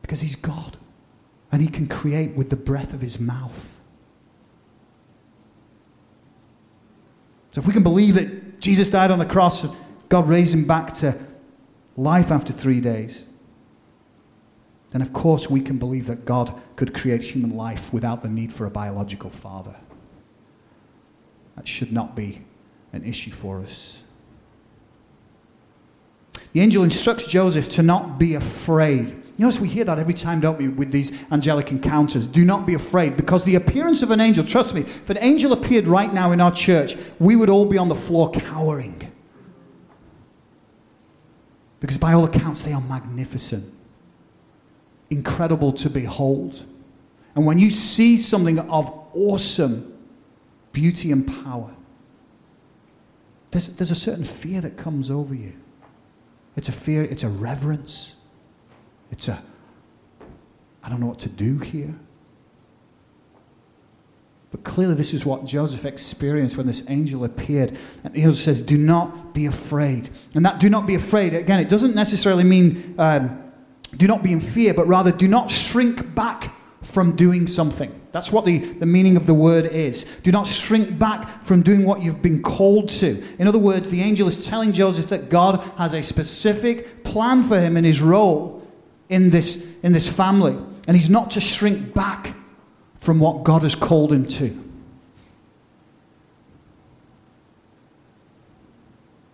Because 0.00 0.22
he's 0.22 0.34
God. 0.34 0.78
And 1.52 1.60
he 1.60 1.68
can 1.68 1.88
create 1.88 2.34
with 2.34 2.48
the 2.48 2.56
breath 2.56 2.94
of 2.94 3.02
his 3.02 3.20
mouth. 3.20 3.75
So 7.56 7.60
if 7.60 7.66
we 7.66 7.72
can 7.72 7.82
believe 7.82 8.16
that 8.16 8.60
Jesus 8.60 8.86
died 8.86 9.10
on 9.10 9.18
the 9.18 9.24
cross, 9.24 9.64
and 9.64 9.74
God 10.10 10.28
raised 10.28 10.52
him 10.52 10.66
back 10.66 10.92
to 10.96 11.18
life 11.96 12.30
after 12.30 12.52
three 12.52 12.82
days, 12.82 13.24
then 14.90 15.00
of 15.00 15.14
course 15.14 15.48
we 15.48 15.62
can 15.62 15.78
believe 15.78 16.06
that 16.08 16.26
God 16.26 16.52
could 16.76 16.92
create 16.92 17.22
human 17.22 17.56
life 17.56 17.94
without 17.94 18.22
the 18.22 18.28
need 18.28 18.52
for 18.52 18.66
a 18.66 18.70
biological 18.70 19.30
father. 19.30 19.74
That 21.56 21.66
should 21.66 21.92
not 21.92 22.14
be 22.14 22.42
an 22.92 23.06
issue 23.06 23.30
for 23.30 23.62
us. 23.62 24.00
The 26.52 26.60
angel 26.60 26.84
instructs 26.84 27.24
Joseph 27.24 27.70
to 27.70 27.82
not 27.82 28.18
be 28.18 28.34
afraid 28.34 29.16
notice 29.38 29.60
we 29.60 29.68
hear 29.68 29.84
that 29.84 29.98
every 29.98 30.14
time, 30.14 30.40
don't 30.40 30.58
we, 30.58 30.68
with 30.68 30.90
these 30.90 31.12
angelic 31.30 31.70
encounters. 31.70 32.26
Do 32.26 32.44
not 32.44 32.66
be 32.66 32.74
afraid, 32.74 33.16
because 33.16 33.44
the 33.44 33.54
appearance 33.54 34.02
of 34.02 34.10
an 34.10 34.20
angel, 34.20 34.44
trust 34.44 34.74
me, 34.74 34.80
if 34.80 35.10
an 35.10 35.18
angel 35.20 35.52
appeared 35.52 35.86
right 35.86 36.12
now 36.12 36.32
in 36.32 36.40
our 36.40 36.52
church, 36.52 36.96
we 37.18 37.36
would 37.36 37.50
all 37.50 37.66
be 37.66 37.78
on 37.78 37.88
the 37.88 37.94
floor 37.94 38.30
cowering. 38.30 39.12
Because 41.80 41.98
by 41.98 42.14
all 42.14 42.24
accounts, 42.24 42.62
they 42.62 42.72
are 42.72 42.80
magnificent, 42.80 43.72
incredible 45.10 45.72
to 45.74 45.90
behold. 45.90 46.64
And 47.34 47.44
when 47.44 47.58
you 47.58 47.70
see 47.70 48.16
something 48.16 48.58
of 48.58 48.90
awesome 49.12 49.96
beauty 50.72 51.12
and 51.12 51.26
power, 51.26 51.70
there's, 53.50 53.76
there's 53.76 53.90
a 53.90 53.94
certain 53.94 54.24
fear 54.24 54.60
that 54.62 54.76
comes 54.76 55.10
over 55.10 55.34
you. 55.34 55.52
It's 56.56 56.68
a 56.68 56.72
fear, 56.72 57.04
it's 57.04 57.22
a 57.22 57.28
reverence. 57.28 58.15
It's 59.10 59.28
a, 59.28 59.42
I 60.82 60.88
don't 60.88 61.00
know 61.00 61.06
what 61.06 61.20
to 61.20 61.28
do 61.28 61.58
here. 61.58 61.94
But 64.50 64.64
clearly, 64.64 64.94
this 64.94 65.12
is 65.12 65.26
what 65.26 65.44
Joseph 65.44 65.84
experienced 65.84 66.56
when 66.56 66.66
this 66.66 66.84
angel 66.88 67.24
appeared. 67.24 67.76
And 68.04 68.14
the 68.14 68.20
angel 68.20 68.34
says, 68.34 68.60
Do 68.60 68.78
not 68.78 69.34
be 69.34 69.46
afraid. 69.46 70.08
And 70.34 70.44
that 70.46 70.60
do 70.60 70.70
not 70.70 70.86
be 70.86 70.94
afraid, 70.94 71.34
again, 71.34 71.60
it 71.60 71.68
doesn't 71.68 71.94
necessarily 71.94 72.44
mean 72.44 72.94
um, 72.98 73.42
do 73.96 74.06
not 74.06 74.22
be 74.22 74.32
in 74.32 74.40
fear, 74.40 74.74
but 74.74 74.86
rather 74.86 75.12
do 75.12 75.28
not 75.28 75.50
shrink 75.50 76.14
back 76.14 76.54
from 76.82 77.16
doing 77.16 77.46
something. 77.46 77.92
That's 78.12 78.32
what 78.32 78.44
the, 78.44 78.58
the 78.58 78.86
meaning 78.86 79.16
of 79.16 79.26
the 79.26 79.34
word 79.34 79.66
is. 79.66 80.04
Do 80.22 80.32
not 80.32 80.46
shrink 80.46 80.98
back 80.98 81.44
from 81.44 81.62
doing 81.62 81.84
what 81.84 82.00
you've 82.00 82.22
been 82.22 82.42
called 82.42 82.88
to. 82.90 83.22
In 83.38 83.48
other 83.48 83.58
words, 83.58 83.90
the 83.90 84.00
angel 84.00 84.28
is 84.28 84.46
telling 84.46 84.72
Joseph 84.72 85.08
that 85.08 85.28
God 85.28 85.60
has 85.76 85.92
a 85.92 86.02
specific 86.02 87.04
plan 87.04 87.42
for 87.42 87.60
him 87.60 87.76
in 87.76 87.84
his 87.84 88.00
role 88.00 88.55
in 89.08 89.30
this, 89.30 89.66
in 89.82 89.92
this 89.92 90.10
family. 90.10 90.56
And 90.86 90.96
he's 90.96 91.10
not 91.10 91.30
to 91.32 91.40
shrink 91.40 91.94
back 91.94 92.34
from 93.00 93.20
what 93.20 93.44
God 93.44 93.62
has 93.62 93.74
called 93.74 94.12
him 94.12 94.26
to. 94.26 94.64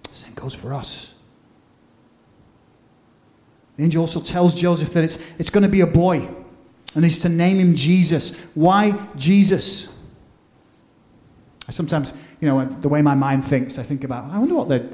The 0.08 0.14
same 0.14 0.34
goes 0.34 0.54
for 0.54 0.74
us. 0.74 1.14
The 3.76 3.84
angel 3.84 4.02
also 4.02 4.20
tells 4.20 4.54
Joseph 4.54 4.90
that 4.90 5.04
it's, 5.04 5.18
it's 5.38 5.50
going 5.50 5.62
to 5.62 5.68
be 5.68 5.80
a 5.80 5.86
boy 5.86 6.28
and 6.94 7.04
he's 7.04 7.18
to 7.20 7.28
name 7.28 7.58
him 7.58 7.74
Jesus. 7.74 8.34
Why 8.54 8.92
Jesus? 9.16 9.88
I 11.66 11.72
sometimes, 11.72 12.12
you 12.40 12.48
know, 12.48 12.64
the 12.66 12.88
way 12.88 13.00
my 13.00 13.14
mind 13.14 13.44
thinks, 13.44 13.78
I 13.78 13.82
think 13.82 14.04
about, 14.04 14.30
I 14.30 14.38
wonder 14.38 14.54
what 14.54 14.68
the, 14.68 14.88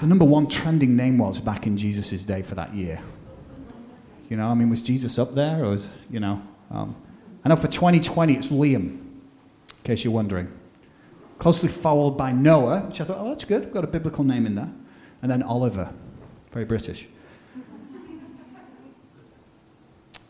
the 0.00 0.06
number 0.06 0.24
one 0.24 0.48
trending 0.48 0.96
name 0.96 1.18
was 1.18 1.40
back 1.40 1.66
in 1.66 1.76
Jesus' 1.76 2.24
day 2.24 2.42
for 2.42 2.54
that 2.54 2.74
year. 2.74 3.02
You 4.28 4.36
know, 4.36 4.48
I 4.48 4.54
mean, 4.54 4.70
was 4.70 4.82
Jesus 4.82 5.18
up 5.18 5.34
there 5.34 5.64
or 5.64 5.70
was, 5.70 5.90
you 6.10 6.20
know, 6.20 6.42
um, 6.70 6.96
I 7.44 7.50
know 7.50 7.56
for 7.56 7.68
2020 7.68 8.34
it's 8.34 8.48
Liam, 8.48 8.82
in 8.82 9.02
case 9.82 10.04
you're 10.04 10.12
wondering. 10.12 10.50
Closely 11.38 11.68
followed 11.68 12.12
by 12.12 12.32
Noah, 12.32 12.80
which 12.82 13.00
I 13.00 13.04
thought, 13.04 13.18
oh, 13.20 13.28
that's 13.28 13.44
good, 13.44 13.64
we've 13.64 13.74
got 13.74 13.84
a 13.84 13.88
biblical 13.88 14.24
name 14.24 14.46
in 14.46 14.54
there. 14.54 14.72
And 15.20 15.30
then 15.30 15.42
Oliver, 15.42 15.92
very 16.52 16.64
British. 16.64 17.06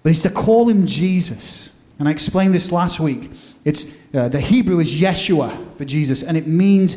But 0.03 0.11
he's 0.11 0.23
to 0.23 0.31
call 0.31 0.69
him 0.69 0.87
Jesus. 0.87 1.73
And 1.99 2.09
I 2.09 2.11
explained 2.11 2.53
this 2.53 2.73
last 2.73 3.01
week. 3.01 3.31
It's, 3.65 3.87
uh, 4.13 4.29
the 4.29 4.41
Hebrew 4.41 4.81
is 4.81 5.01
Yeshua 5.01 5.77
for 5.77 5.85
Jesus, 5.85 6.23
and 6.23 6.37
it 6.37 6.47
means, 6.47 6.97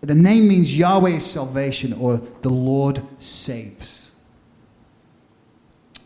the 0.00 0.14
name 0.14 0.46
means 0.46 0.76
Yahweh 0.76 1.16
is 1.16 1.26
salvation 1.26 1.92
or 1.94 2.18
the 2.42 2.50
Lord 2.50 3.02
saves. 3.18 4.09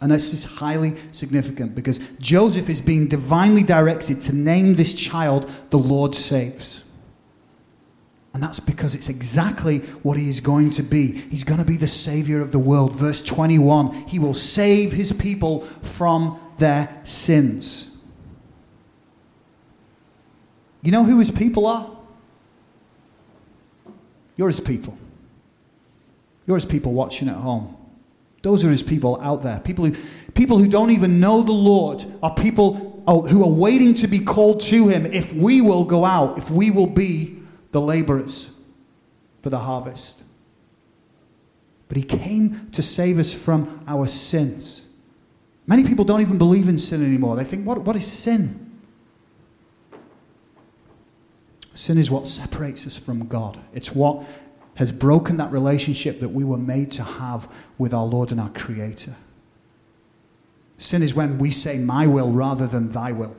And 0.04 0.12
this 0.12 0.34
is 0.34 0.44
highly 0.44 0.96
significant 1.12 1.74
because 1.74 1.98
Joseph 2.18 2.68
is 2.68 2.82
being 2.82 3.08
divinely 3.08 3.62
directed 3.62 4.20
to 4.20 4.34
name 4.34 4.74
this 4.74 4.92
child 4.92 5.50
the 5.70 5.78
Lord 5.78 6.14
saves. 6.14 6.84
And 8.34 8.42
that's 8.42 8.60
because 8.60 8.94
it's 8.94 9.08
exactly 9.08 9.78
what 10.02 10.18
he 10.18 10.28
is 10.28 10.40
going 10.40 10.68
to 10.72 10.82
be. 10.82 11.06
He's 11.30 11.42
going 11.42 11.58
to 11.58 11.64
be 11.64 11.78
the 11.78 11.88
Savior 11.88 12.42
of 12.42 12.52
the 12.52 12.58
world. 12.58 12.92
Verse 12.92 13.22
21 13.22 13.94
He 14.06 14.18
will 14.18 14.34
save 14.34 14.92
his 14.92 15.10
people 15.10 15.62
from 15.80 16.38
their 16.58 17.00
sins. 17.04 17.96
You 20.82 20.92
know 20.92 21.04
who 21.04 21.18
his 21.18 21.30
people 21.30 21.64
are? 21.66 21.90
You're 24.36 24.48
his 24.48 24.60
people. 24.60 24.98
You're 26.46 26.58
his 26.58 26.66
people 26.66 26.92
watching 26.92 27.30
at 27.30 27.36
home. 27.36 27.78
Those 28.44 28.62
are 28.62 28.70
his 28.70 28.82
people 28.82 29.18
out 29.22 29.42
there. 29.42 29.58
People 29.60 29.86
who, 29.86 29.96
people 30.34 30.58
who 30.58 30.68
don't 30.68 30.90
even 30.90 31.18
know 31.18 31.42
the 31.42 31.52
Lord 31.52 32.04
are 32.22 32.34
people 32.34 33.02
oh, 33.06 33.22
who 33.22 33.42
are 33.42 33.48
waiting 33.48 33.94
to 33.94 34.06
be 34.06 34.20
called 34.20 34.60
to 34.64 34.86
him 34.88 35.06
if 35.06 35.32
we 35.32 35.62
will 35.62 35.84
go 35.84 36.04
out, 36.04 36.36
if 36.36 36.50
we 36.50 36.70
will 36.70 36.86
be 36.86 37.38
the 37.72 37.80
laborers 37.80 38.50
for 39.42 39.48
the 39.48 39.60
harvest. 39.60 40.22
But 41.88 41.96
he 41.96 42.02
came 42.02 42.68
to 42.72 42.82
save 42.82 43.18
us 43.18 43.32
from 43.32 43.82
our 43.88 44.06
sins. 44.06 44.84
Many 45.66 45.82
people 45.84 46.04
don't 46.04 46.20
even 46.20 46.36
believe 46.36 46.68
in 46.68 46.76
sin 46.76 47.02
anymore. 47.02 47.36
They 47.36 47.44
think, 47.44 47.66
what, 47.66 47.80
what 47.80 47.96
is 47.96 48.06
sin? 48.06 48.78
Sin 51.72 51.96
is 51.96 52.10
what 52.10 52.26
separates 52.26 52.86
us 52.86 52.98
from 52.98 53.26
God. 53.26 53.58
It's 53.72 53.94
what 53.94 54.22
has 54.76 54.90
broken 54.90 55.36
that 55.36 55.52
relationship 55.52 56.20
that 56.20 56.30
we 56.30 56.44
were 56.44 56.58
made 56.58 56.90
to 56.92 57.02
have 57.02 57.48
with 57.78 57.94
our 57.94 58.04
Lord 58.04 58.32
and 58.32 58.40
our 58.40 58.50
Creator. 58.50 59.14
Sin 60.76 61.02
is 61.02 61.14
when 61.14 61.38
we 61.38 61.50
say, 61.50 61.78
My 61.78 62.06
will 62.06 62.32
rather 62.32 62.66
than 62.66 62.90
thy 62.90 63.12
will. 63.12 63.36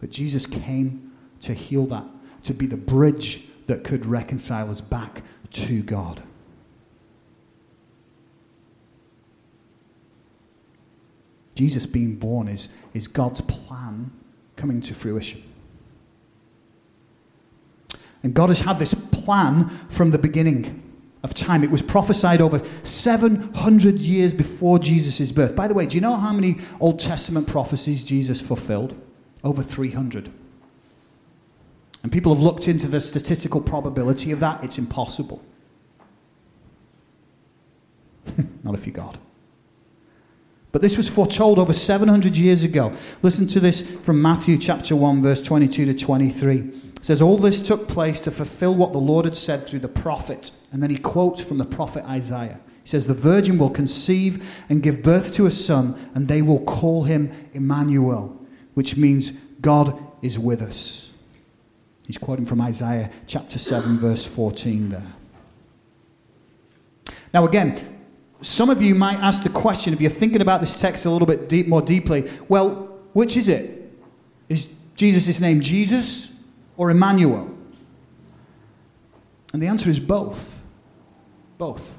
But 0.00 0.10
Jesus 0.10 0.46
came 0.46 1.12
to 1.40 1.54
heal 1.54 1.86
that, 1.86 2.04
to 2.44 2.54
be 2.54 2.66
the 2.66 2.76
bridge 2.76 3.44
that 3.66 3.84
could 3.84 4.06
reconcile 4.06 4.70
us 4.70 4.80
back 4.80 5.22
to 5.52 5.82
God. 5.82 6.22
Jesus 11.54 11.84
being 11.84 12.16
born 12.16 12.48
is, 12.48 12.74
is 12.94 13.06
God's 13.06 13.42
plan 13.42 14.10
coming 14.56 14.80
to 14.80 14.94
fruition. 14.94 15.42
And 18.22 18.34
God 18.34 18.48
has 18.50 18.60
had 18.60 18.78
this 18.78 18.94
plan 18.94 19.68
from 19.88 20.10
the 20.10 20.18
beginning 20.18 20.82
of 21.22 21.34
time. 21.34 21.62
It 21.62 21.70
was 21.70 21.82
prophesied 21.82 22.40
over 22.40 22.62
700 22.82 23.98
years 23.98 24.34
before 24.34 24.78
Jesus' 24.78 25.30
birth. 25.30 25.54
By 25.54 25.68
the 25.68 25.74
way, 25.74 25.86
do 25.86 25.96
you 25.96 26.00
know 26.00 26.16
how 26.16 26.32
many 26.32 26.58
Old 26.80 27.00
Testament 27.00 27.46
prophecies 27.46 28.04
Jesus 28.04 28.40
fulfilled? 28.40 28.94
Over 29.42 29.62
300. 29.62 30.30
And 32.02 32.10
people 32.10 32.34
have 32.34 32.42
looked 32.42 32.68
into 32.68 32.88
the 32.88 33.00
statistical 33.00 33.60
probability 33.60 34.32
of 34.32 34.40
that. 34.40 34.64
It's 34.64 34.78
impossible. 34.78 35.42
Not 38.62 38.74
if 38.74 38.86
you're 38.86 38.94
God. 38.94 39.18
But 40.72 40.82
this 40.82 40.96
was 40.96 41.08
foretold 41.08 41.58
over 41.58 41.72
700 41.72 42.36
years 42.36 42.64
ago. 42.64 42.92
Listen 43.22 43.46
to 43.48 43.60
this 43.60 43.82
from 43.82 44.22
Matthew 44.22 44.56
chapter 44.56 44.94
1, 44.94 45.22
verse 45.22 45.42
22 45.42 45.86
to 45.86 45.94
23. 45.94 46.89
It 47.00 47.06
says, 47.06 47.22
All 47.22 47.38
this 47.38 47.60
took 47.60 47.88
place 47.88 48.20
to 48.20 48.30
fulfill 48.30 48.74
what 48.74 48.92
the 48.92 48.98
Lord 48.98 49.24
had 49.24 49.36
said 49.36 49.66
through 49.66 49.78
the 49.78 49.88
prophet. 49.88 50.50
And 50.70 50.82
then 50.82 50.90
he 50.90 50.98
quotes 50.98 51.42
from 51.42 51.56
the 51.56 51.64
prophet 51.64 52.04
Isaiah. 52.04 52.60
He 52.82 52.88
says, 52.88 53.06
The 53.06 53.14
virgin 53.14 53.56
will 53.56 53.70
conceive 53.70 54.46
and 54.68 54.82
give 54.82 55.02
birth 55.02 55.32
to 55.34 55.46
a 55.46 55.50
son, 55.50 56.10
and 56.14 56.28
they 56.28 56.42
will 56.42 56.60
call 56.60 57.04
him 57.04 57.32
Emmanuel, 57.54 58.38
which 58.74 58.98
means 58.98 59.30
God 59.62 59.98
is 60.20 60.38
with 60.38 60.60
us. 60.60 61.08
He's 62.06 62.18
quoting 62.18 62.44
from 62.44 62.60
Isaiah 62.60 63.10
chapter 63.26 63.58
7, 63.58 63.98
verse 63.98 64.26
14 64.26 64.90
there. 64.90 65.06
Now, 67.32 67.46
again, 67.46 67.98
some 68.42 68.68
of 68.68 68.82
you 68.82 68.94
might 68.94 69.18
ask 69.20 69.42
the 69.42 69.48
question, 69.48 69.94
if 69.94 70.02
you're 70.02 70.10
thinking 70.10 70.42
about 70.42 70.60
this 70.60 70.78
text 70.78 71.06
a 71.06 71.10
little 71.10 71.26
bit 71.26 71.48
deep, 71.48 71.66
more 71.66 71.80
deeply, 71.80 72.30
well, 72.48 72.98
which 73.14 73.38
is 73.38 73.48
it? 73.48 73.90
Is 74.50 74.74
Jesus' 74.96 75.40
name 75.40 75.62
Jesus 75.62 76.29
or 76.80 76.90
Emmanuel? 76.90 77.54
And 79.52 79.60
the 79.60 79.66
answer 79.66 79.90
is 79.90 80.00
both. 80.00 80.62
Both. 81.58 81.98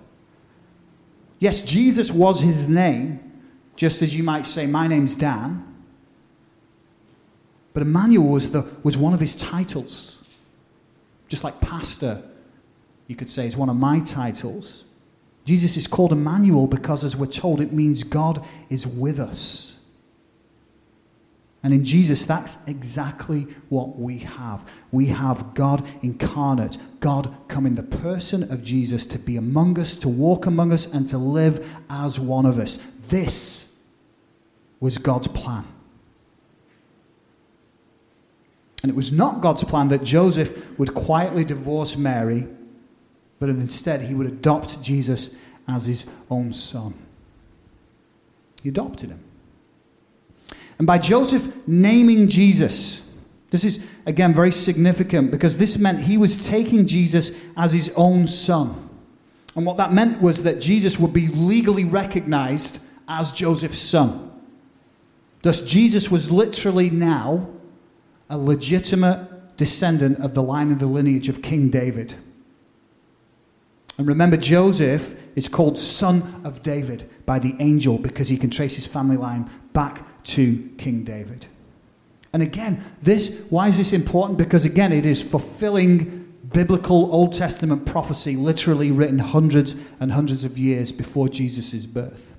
Yes, 1.38 1.62
Jesus 1.62 2.10
was 2.10 2.41
his 2.41 2.67
name, 2.67 3.44
just 3.76 4.02
as 4.02 4.15
you 4.15 4.24
might 4.24 4.48
say, 4.48 4.65
My 4.65 4.88
name's 4.88 5.13
Dan. 5.13 5.67
But 7.74 7.84
Emmanuel 7.84 8.28
was, 8.28 8.50
the, 8.50 8.65
was 8.82 8.98
one 8.98 9.13
of 9.13 9.20
his 9.20 9.36
titles. 9.36 10.17
Just 11.28 11.44
like 11.44 11.62
pastor, 11.62 12.24
you 13.06 13.15
could 13.15 13.30
say, 13.30 13.46
is 13.46 13.56
one 13.56 13.70
of 13.70 13.76
my 13.76 14.00
titles. 14.00 14.84
Jesus 15.46 15.78
is 15.78 15.86
called 15.86 16.12
Emmanuel 16.12 16.65
because, 16.65 17.04
as 17.04 17.15
we're 17.15 17.28
told, 17.28 17.62
it 17.62 17.72
means 17.72 18.04
God 18.04 18.44
is 18.72 18.88
with 18.88 19.20
us. 19.20 19.78
And 21.63 21.74
in 21.74 21.86
Jesus, 21.86 22.24
that's 22.26 22.58
exactly 22.65 23.41
what 23.69 24.00
we 24.00 24.19
have. 24.19 24.65
We 24.91 25.08
have 25.08 25.54
God 25.54 25.88
incarnate, 26.02 26.78
God 27.00 27.36
come 27.47 27.65
in 27.65 27.76
the 27.76 27.84
person 27.84 28.52
of 28.52 28.63
Jesus 28.63 29.06
to 29.08 29.19
be 29.19 29.38
among 29.38 29.80
us, 29.80 29.95
to 29.97 30.10
walk 30.10 30.47
among 30.47 30.71
us, 30.71 30.91
and 30.91 31.08
to 31.10 31.17
live 31.19 31.67
as 31.89 32.19
one 32.19 32.47
of 32.47 32.58
us. 32.58 32.80
This 33.10 33.76
was 34.80 34.97
God's 34.97 35.28
plan. 35.28 35.65
And 38.82 38.89
it 38.89 38.95
was 38.95 39.12
not 39.12 39.41
God's 39.41 39.63
plan 39.63 39.89
that 39.89 40.04
Joseph 40.04 40.80
would 40.80 40.95
quietly 40.95 41.43
divorce 41.43 41.95
Mary, 41.95 42.47
but 43.38 43.50
instead 43.50 44.02
he 44.02 44.15
would 44.15 44.26
adopt 44.26 44.82
Jesus 44.82 45.36
as 45.67 45.86
his 45.86 46.08
own 46.32 46.54
son. 46.54 46.95
He 48.63 48.69
adopted 48.69 49.10
him. 49.10 49.24
And 50.82 50.88
by 50.88 50.98
Joseph 50.98 51.48
naming 51.67 52.28
Jesus, 52.28 53.06
this 53.52 53.63
is 53.63 53.82
again 54.08 54.34
very 54.34 54.52
significant 54.52 55.30
because 55.30 55.60
this 55.60 55.78
meant 55.78 56.00
he 56.00 56.17
was 56.17 56.44
taking 56.44 56.88
Jesus 56.88 57.34
as 57.56 57.72
his 57.72 57.94
own 57.96 58.26
son. 58.26 58.89
And 59.56 59.63
what 59.63 59.78
that 59.78 59.94
meant 59.94 60.24
was 60.24 60.41
that 60.41 60.60
Jesus 60.60 60.98
would 60.98 61.13
be 61.13 61.28
legally 61.28 61.86
recognized 61.86 62.80
as 63.08 63.32
Joseph's 63.32 63.78
son. 63.78 64.32
Thus, 65.44 65.62
Jesus 65.62 66.10
was 66.10 66.32
literally 66.32 66.89
now 66.89 67.48
a 68.28 68.36
legitimate 68.36 69.58
descendant 69.58 70.17
of 70.17 70.34
the 70.34 70.41
line 70.41 70.72
of 70.72 70.80
the 70.80 70.88
lineage 70.88 71.30
of 71.30 71.44
King 71.44 71.70
David. 71.70 72.15
And 74.00 74.08
remember, 74.08 74.36
Joseph 74.36 75.13
is 75.36 75.48
called 75.48 75.78
son 75.78 76.41
of 76.44 76.63
David 76.63 77.08
by 77.28 77.38
the 77.38 77.56
angel 77.60 78.00
because 78.00 78.30
he 78.30 78.38
can 78.38 78.50
trace 78.50 78.78
his 78.78 78.88
family 78.88 79.17
line 79.17 79.48
back 79.74 80.08
to 80.24 80.70
King 80.78 81.04
David. 81.04 81.48
And 82.34 82.42
again, 82.42 82.84
this 83.02 83.40
why 83.50 83.68
is 83.68 83.78
this 83.78 83.94
important? 83.94 84.38
Because 84.38 84.66
again, 84.66 84.92
it 84.92 85.06
is 85.06 85.22
fulfilling 85.22 86.34
biblical 86.54 87.14
Old 87.14 87.34
Testament 87.34 87.86
prophecy, 87.86 88.36
literally 88.36 88.92
written 88.92 89.20
hundreds 89.20 89.76
and 90.00 90.12
hundreds 90.12 90.44
of 90.44 90.58
years 90.58 90.92
before 90.92 91.30
Jesus' 91.30 91.86
birth. 91.86 92.34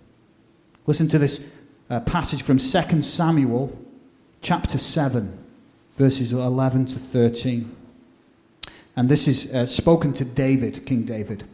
Listen 0.86 1.08
to 1.08 1.18
this 1.18 1.44
a 1.90 2.00
passage 2.00 2.42
from 2.42 2.58
2 2.58 3.02
Samuel 3.02 3.78
chapter 4.40 4.78
7, 4.78 5.38
verses 5.98 6.32
11 6.32 6.86
to 6.86 6.98
13. 6.98 7.76
And 8.96 9.08
this 9.08 9.28
is 9.28 9.52
uh, 9.52 9.66
spoken 9.66 10.12
to 10.14 10.24
David, 10.24 10.86
King 10.86 11.02
David. 11.04 11.44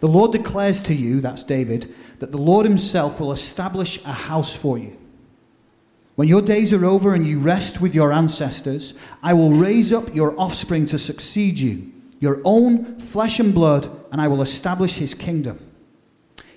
The 0.00 0.08
Lord 0.08 0.32
declares 0.32 0.80
to 0.82 0.94
you, 0.94 1.20
that's 1.20 1.42
David, 1.42 1.94
that 2.18 2.30
the 2.30 2.38
Lord 2.38 2.64
himself 2.64 3.20
will 3.20 3.32
establish 3.32 4.02
a 4.04 4.12
house 4.12 4.54
for 4.54 4.78
you. 4.78 4.96
When 6.18 6.26
your 6.26 6.42
days 6.42 6.72
are 6.72 6.84
over 6.84 7.14
and 7.14 7.24
you 7.24 7.38
rest 7.38 7.80
with 7.80 7.94
your 7.94 8.12
ancestors, 8.12 8.94
I 9.22 9.34
will 9.34 9.52
raise 9.52 9.92
up 9.92 10.12
your 10.16 10.34
offspring 10.36 10.84
to 10.86 10.98
succeed 10.98 11.60
you, 11.60 11.92
your 12.18 12.40
own 12.44 12.98
flesh 12.98 13.38
and 13.38 13.54
blood, 13.54 13.88
and 14.10 14.20
I 14.20 14.26
will 14.26 14.42
establish 14.42 14.94
his 14.94 15.14
kingdom. 15.14 15.60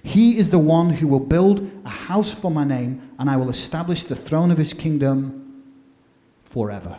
He 0.01 0.39
is 0.39 0.49
the 0.49 0.57
one 0.57 0.89
who 0.89 1.07
will 1.07 1.19
build 1.19 1.69
a 1.85 1.89
house 1.89 2.33
for 2.33 2.49
my 2.49 2.63
name, 2.63 3.07
and 3.19 3.29
I 3.29 3.37
will 3.37 3.51
establish 3.51 4.03
the 4.03 4.15
throne 4.15 4.49
of 4.49 4.57
his 4.57 4.73
kingdom 4.73 5.63
forever. 6.45 6.97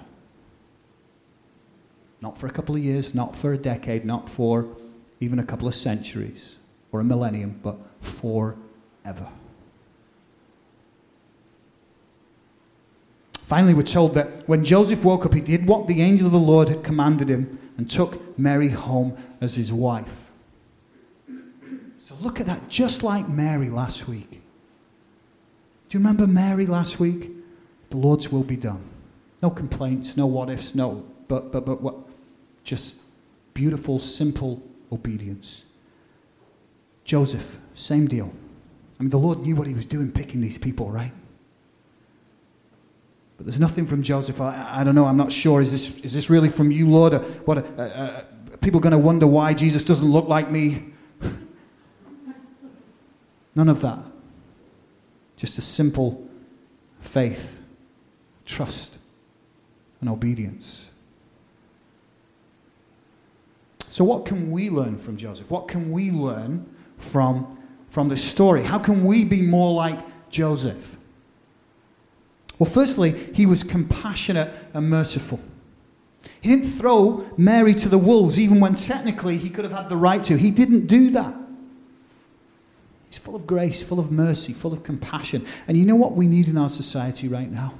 Not 2.20 2.38
for 2.38 2.46
a 2.46 2.52
couple 2.52 2.76
of 2.76 2.80
years, 2.80 3.12
not 3.12 3.34
for 3.34 3.52
a 3.52 3.58
decade, 3.58 4.04
not 4.04 4.30
for 4.30 4.68
even 5.18 5.40
a 5.40 5.44
couple 5.44 5.66
of 5.66 5.74
centuries 5.74 6.58
or 6.92 7.00
a 7.00 7.04
millennium, 7.04 7.58
but 7.60 7.76
forever. 8.00 9.32
Finally, 13.52 13.74
we're 13.74 13.82
told 13.82 14.14
that 14.14 14.48
when 14.48 14.64
Joseph 14.64 15.04
woke 15.04 15.26
up, 15.26 15.34
he 15.34 15.40
did 15.42 15.66
what 15.66 15.86
the 15.86 16.00
angel 16.00 16.24
of 16.24 16.32
the 16.32 16.38
Lord 16.38 16.70
had 16.70 16.82
commanded 16.82 17.28
him 17.28 17.58
and 17.76 17.90
took 17.90 18.38
Mary 18.38 18.68
home 18.68 19.14
as 19.42 19.56
his 19.56 19.70
wife. 19.70 20.08
So 21.98 22.14
look 22.22 22.40
at 22.40 22.46
that, 22.46 22.70
just 22.70 23.02
like 23.02 23.28
Mary 23.28 23.68
last 23.68 24.08
week. 24.08 24.30
Do 24.30 24.38
you 25.90 26.00
remember 26.00 26.26
Mary 26.26 26.64
last 26.64 26.98
week? 26.98 27.30
The 27.90 27.98
Lord's 27.98 28.32
will 28.32 28.42
be 28.42 28.56
done. 28.56 28.82
No 29.42 29.50
complaints, 29.50 30.16
no 30.16 30.24
what 30.24 30.48
ifs, 30.48 30.74
no, 30.74 31.04
but, 31.28 31.52
but, 31.52 31.66
but 31.66 31.82
what? 31.82 31.96
Just 32.64 33.00
beautiful, 33.52 33.98
simple 33.98 34.62
obedience. 34.90 35.66
Joseph, 37.04 37.58
same 37.74 38.06
deal. 38.06 38.32
I 38.98 39.02
mean, 39.02 39.10
the 39.10 39.18
Lord 39.18 39.40
knew 39.40 39.56
what 39.56 39.66
he 39.66 39.74
was 39.74 39.84
doing 39.84 40.10
picking 40.10 40.40
these 40.40 40.56
people, 40.56 40.88
right? 40.88 41.12
But 43.36 43.46
there's 43.46 43.60
nothing 43.60 43.86
from 43.86 44.02
Joseph. 44.02 44.40
I, 44.40 44.80
I 44.80 44.84
don't 44.84 44.94
know. 44.94 45.06
I'm 45.06 45.16
not 45.16 45.32
sure. 45.32 45.60
Is 45.60 45.72
this, 45.72 45.98
is 46.00 46.12
this 46.12 46.30
really 46.30 46.48
from 46.48 46.70
you, 46.70 46.88
Lord? 46.88 47.14
Or 47.14 47.18
what? 47.18 47.58
Uh, 47.58 47.82
uh, 47.82 48.24
people 48.60 48.80
going 48.80 48.92
to 48.92 48.98
wonder 48.98 49.26
why 49.26 49.54
Jesus 49.54 49.82
doesn't 49.82 50.06
look 50.06 50.28
like 50.28 50.50
me. 50.50 50.84
None 53.54 53.68
of 53.68 53.80
that. 53.82 53.98
Just 55.36 55.58
a 55.58 55.60
simple 55.60 56.26
faith, 57.00 57.58
trust, 58.46 58.96
and 60.00 60.08
obedience. 60.08 60.90
So, 63.88 64.04
what 64.04 64.24
can 64.24 64.50
we 64.50 64.70
learn 64.70 64.98
from 64.98 65.16
Joseph? 65.16 65.50
What 65.50 65.68
can 65.68 65.92
we 65.92 66.10
learn 66.10 66.66
from, 66.96 67.58
from 67.90 68.08
this 68.08 68.24
story? 68.24 68.62
How 68.62 68.78
can 68.78 69.04
we 69.04 69.24
be 69.24 69.42
more 69.42 69.74
like 69.74 69.98
Joseph? 70.30 70.96
Well, 72.62 72.70
firstly, 72.70 73.10
he 73.34 73.44
was 73.44 73.64
compassionate 73.64 74.48
and 74.72 74.88
merciful. 74.88 75.40
He 76.40 76.48
didn't 76.48 76.70
throw 76.70 77.28
Mary 77.36 77.74
to 77.74 77.88
the 77.88 77.98
wolves, 77.98 78.38
even 78.38 78.60
when 78.60 78.76
technically 78.76 79.36
he 79.36 79.50
could 79.50 79.64
have 79.64 79.72
had 79.72 79.88
the 79.88 79.96
right 79.96 80.22
to. 80.22 80.36
He 80.36 80.52
didn't 80.52 80.86
do 80.86 81.10
that. 81.10 81.34
He's 83.08 83.18
full 83.18 83.34
of 83.34 83.48
grace, 83.48 83.82
full 83.82 83.98
of 83.98 84.12
mercy, 84.12 84.52
full 84.52 84.72
of 84.72 84.84
compassion. 84.84 85.44
And 85.66 85.76
you 85.76 85.84
know 85.84 85.96
what 85.96 86.12
we 86.12 86.28
need 86.28 86.48
in 86.48 86.56
our 86.56 86.68
society 86.68 87.26
right 87.26 87.50
now? 87.50 87.74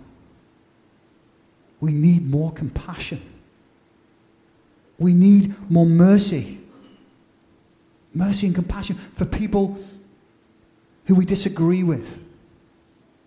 We 1.79 1.93
need 1.93 2.29
more 2.29 2.51
compassion. 2.51 3.23
We 4.99 5.15
need 5.15 5.55
more 5.71 5.87
mercy. 5.87 6.59
Mercy 8.13 8.47
and 8.47 8.55
compassion 8.57 8.99
for 9.15 9.27
people 9.27 9.79
who 11.05 11.15
we 11.15 11.25
disagree 11.25 11.85
with. 11.85 12.19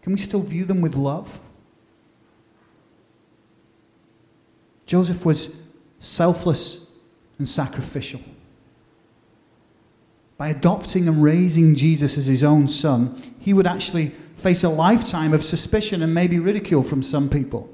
Can 0.01 0.11
we 0.11 0.19
still 0.19 0.41
view 0.41 0.65
them 0.65 0.81
with 0.81 0.95
love? 0.95 1.39
Joseph 4.85 5.25
was 5.25 5.55
selfless 5.99 6.85
and 7.37 7.47
sacrificial. 7.47 8.21
By 10.37 10.49
adopting 10.49 11.07
and 11.07 11.23
raising 11.23 11.75
Jesus 11.75 12.17
as 12.17 12.25
his 12.25 12.43
own 12.43 12.67
son, 12.67 13.35
he 13.39 13.53
would 13.53 13.67
actually 13.67 14.11
face 14.37 14.63
a 14.63 14.69
lifetime 14.69 15.33
of 15.33 15.43
suspicion 15.43 16.01
and 16.01 16.13
maybe 16.13 16.39
ridicule 16.39 16.83
from 16.83 17.01
some 17.01 17.29
people. 17.29 17.69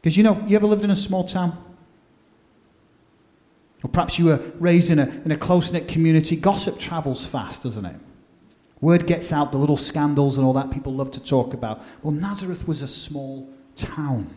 Because 0.00 0.16
you 0.16 0.22
know, 0.22 0.44
you 0.46 0.56
ever 0.56 0.66
lived 0.66 0.84
in 0.84 0.90
a 0.90 0.96
small 0.96 1.24
town? 1.24 1.56
Or 3.82 3.88
perhaps 3.88 4.18
you 4.18 4.26
were 4.26 4.40
raised 4.60 4.90
in 4.90 4.98
a, 4.98 5.08
in 5.24 5.32
a 5.32 5.36
close 5.36 5.72
knit 5.72 5.88
community. 5.88 6.36
Gossip 6.36 6.78
travels 6.78 7.26
fast, 7.26 7.62
doesn't 7.62 7.84
it? 7.84 7.96
Word 8.80 9.06
gets 9.06 9.32
out, 9.32 9.52
the 9.52 9.58
little 9.58 9.76
scandals 9.76 10.36
and 10.36 10.46
all 10.46 10.52
that 10.54 10.70
people 10.70 10.92
love 10.92 11.10
to 11.12 11.22
talk 11.22 11.54
about. 11.54 11.82
Well, 12.02 12.12
Nazareth 12.12 12.66
was 12.66 12.82
a 12.82 12.88
small 12.88 13.48
town. 13.74 14.28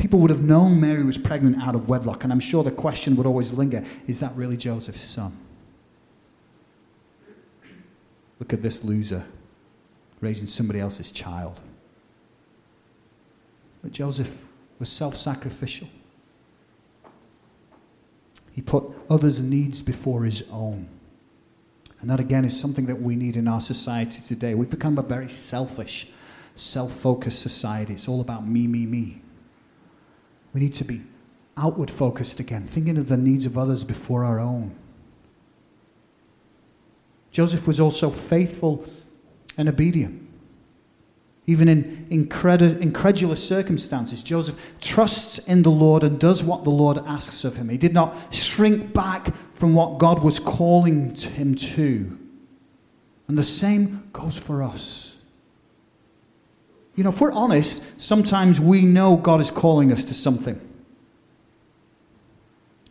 People 0.00 0.18
would 0.20 0.30
have 0.30 0.42
known 0.42 0.80
Mary 0.80 1.04
was 1.04 1.18
pregnant 1.18 1.62
out 1.62 1.74
of 1.74 1.86
wedlock, 1.86 2.24
and 2.24 2.32
I'm 2.32 2.40
sure 2.40 2.64
the 2.64 2.70
question 2.70 3.16
would 3.16 3.26
always 3.26 3.52
linger 3.52 3.84
is 4.06 4.18
that 4.20 4.34
really 4.34 4.56
Joseph's 4.56 5.02
son? 5.02 5.36
Look 8.38 8.54
at 8.54 8.62
this 8.62 8.82
loser 8.82 9.26
raising 10.22 10.46
somebody 10.46 10.80
else's 10.80 11.12
child. 11.12 11.60
But 13.82 13.92
Joseph 13.92 14.38
was 14.78 14.88
self 14.88 15.16
sacrificial. 15.16 15.88
He 18.52 18.62
put 18.62 18.84
others' 19.10 19.42
needs 19.42 19.82
before 19.82 20.24
his 20.24 20.48
own. 20.50 20.88
And 22.00 22.08
that, 22.08 22.20
again, 22.20 22.46
is 22.46 22.58
something 22.58 22.86
that 22.86 23.02
we 23.02 23.16
need 23.16 23.36
in 23.36 23.46
our 23.46 23.60
society 23.60 24.22
today. 24.26 24.54
We've 24.54 24.70
become 24.70 24.96
a 24.96 25.02
very 25.02 25.28
selfish, 25.28 26.06
self 26.54 26.94
focused 26.94 27.42
society. 27.42 27.92
It's 27.92 28.08
all 28.08 28.22
about 28.22 28.48
me, 28.48 28.66
me, 28.66 28.86
me. 28.86 29.20
We 30.52 30.60
need 30.60 30.74
to 30.74 30.84
be 30.84 31.02
outward 31.56 31.90
focused 31.90 32.40
again, 32.40 32.66
thinking 32.66 32.96
of 32.96 33.08
the 33.08 33.16
needs 33.16 33.46
of 33.46 33.58
others 33.58 33.84
before 33.84 34.24
our 34.24 34.40
own. 34.40 34.74
Joseph 37.30 37.66
was 37.66 37.78
also 37.78 38.10
faithful 38.10 38.84
and 39.56 39.68
obedient. 39.68 40.28
Even 41.46 41.68
in 41.68 42.06
incredulous 42.10 43.46
circumstances, 43.46 44.22
Joseph 44.22 44.56
trusts 44.80 45.38
in 45.38 45.62
the 45.62 45.70
Lord 45.70 46.04
and 46.04 46.18
does 46.18 46.44
what 46.44 46.64
the 46.64 46.70
Lord 46.70 46.98
asks 46.98 47.44
of 47.44 47.56
him. 47.56 47.68
He 47.68 47.78
did 47.78 47.92
not 47.92 48.32
shrink 48.32 48.92
back 48.92 49.34
from 49.54 49.74
what 49.74 49.98
God 49.98 50.22
was 50.22 50.38
calling 50.38 51.14
him 51.14 51.54
to. 51.54 52.18
And 53.26 53.38
the 53.38 53.44
same 53.44 54.08
goes 54.12 54.36
for 54.36 54.62
us. 54.62 55.12
You 57.00 57.04
know, 57.04 57.08
if 57.12 57.18
we're 57.18 57.32
honest, 57.32 57.82
sometimes 57.96 58.60
we 58.60 58.82
know 58.82 59.16
God 59.16 59.40
is 59.40 59.50
calling 59.50 59.90
us 59.90 60.04
to 60.04 60.12
something. 60.12 60.60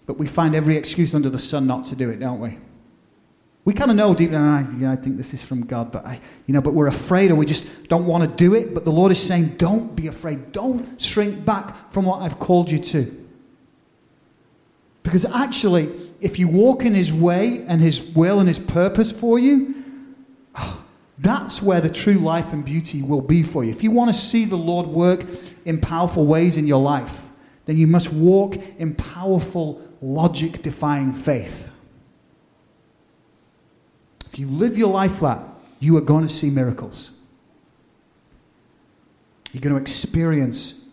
But 0.08 0.18
we 0.18 0.26
find 0.26 0.56
every 0.56 0.78
excuse 0.78 1.14
under 1.14 1.30
the 1.30 1.38
sun 1.38 1.68
not 1.68 1.86
to 1.86 1.96
do 1.96 2.10
it, 2.10 2.20
don't 2.20 2.40
we? 2.40 2.58
We 3.66 3.76
kind 3.76 3.92
of 3.92 3.98
know 3.98 4.16
deep 4.16 4.32
down, 4.32 4.66
ah, 4.66 4.78
yeah, 4.80 4.92
I 4.92 4.96
think 4.96 5.18
this 5.18 5.36
is 5.36 5.44
from 5.44 5.64
God, 5.64 5.92
but 5.92 6.08
I, 6.08 6.20
you 6.48 6.56
know, 6.56 6.60
but 6.60 6.74
we're 6.74 6.88
afraid 6.88 7.30
or 7.30 7.36
we 7.36 7.46
just 7.46 7.88
don't 7.88 8.08
want 8.08 8.24
to 8.24 8.36
do 8.36 8.56
it. 8.56 8.74
But 8.74 8.84
the 8.84 8.92
Lord 8.92 9.12
is 9.12 9.22
saying, 9.22 9.58
don't 9.58 9.96
be 9.96 10.08
afraid. 10.08 10.54
Don't 10.54 11.00
shrink 11.00 11.46
back 11.46 11.94
from 11.94 12.06
what 12.06 12.24
I've 12.24 12.40
called 12.40 12.72
you 12.72 12.80
to. 12.80 13.28
Because 15.04 15.26
actually, 15.26 15.92
if 16.20 16.40
you 16.40 16.48
walk 16.48 16.84
in 16.84 16.96
His 16.96 17.14
way 17.14 17.64
and 17.68 17.80
His 17.80 18.02
will 18.02 18.40
and 18.40 18.48
His 18.48 18.58
purpose 18.58 19.12
for 19.12 19.38
you, 19.38 19.76
that's 21.20 21.62
where 21.62 21.82
the 21.82 21.90
true 21.90 22.14
life 22.14 22.54
and 22.54 22.64
beauty 22.64 23.02
will 23.02 23.22
be 23.22 23.44
for 23.44 23.64
you. 23.64 23.72
If 23.72 23.84
you 23.84 23.92
want 23.92 24.14
to 24.14 24.20
see 24.20 24.46
the 24.46 24.56
Lord 24.56 24.88
work 24.88 25.26
in 25.66 25.82
powerful 25.82 26.26
ways 26.26 26.58
in 26.58 26.66
your 26.66 26.82
life, 26.82 27.24
then 27.66 27.78
you 27.78 27.88
must 27.88 28.14
walk 28.14 28.56
in 28.78 28.96
powerful, 28.96 29.82
logic 30.02 30.62
defying 30.62 31.12
faith. 31.12 31.70
If 34.32 34.40
you 34.40 34.48
live 34.48 34.78
your 34.78 34.92
life 34.92 35.20
that, 35.20 35.44
you 35.80 35.98
are 35.98 36.02
going 36.02 36.26
to 36.26 36.34
see 36.34 36.50
miracles. 36.50 37.12
You're 39.52 39.62
going 39.62 39.76
to 39.76 39.82
experience 39.82 40.86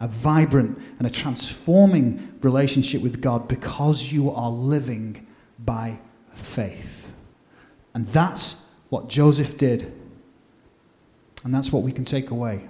a 0.00 0.08
vibrant 0.08 0.76
and 0.98 1.06
a 1.06 1.10
transforming 1.10 2.36
relationship 2.42 3.00
with 3.00 3.20
God 3.20 3.46
because 3.46 4.10
you 4.10 4.32
are 4.32 4.50
living 4.50 5.24
by 5.60 6.00
faith. 6.34 7.14
And 7.94 8.08
that's 8.08 8.61
what 8.92 9.08
Joseph 9.08 9.56
did. 9.56 9.90
And 11.44 11.54
that's 11.54 11.72
what 11.72 11.82
we 11.82 11.92
can 11.92 12.04
take 12.04 12.28
away 12.28 12.68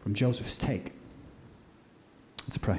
from 0.00 0.12
Joseph's 0.12 0.58
take. 0.58 0.92
Let's 2.42 2.58
pray. 2.58 2.78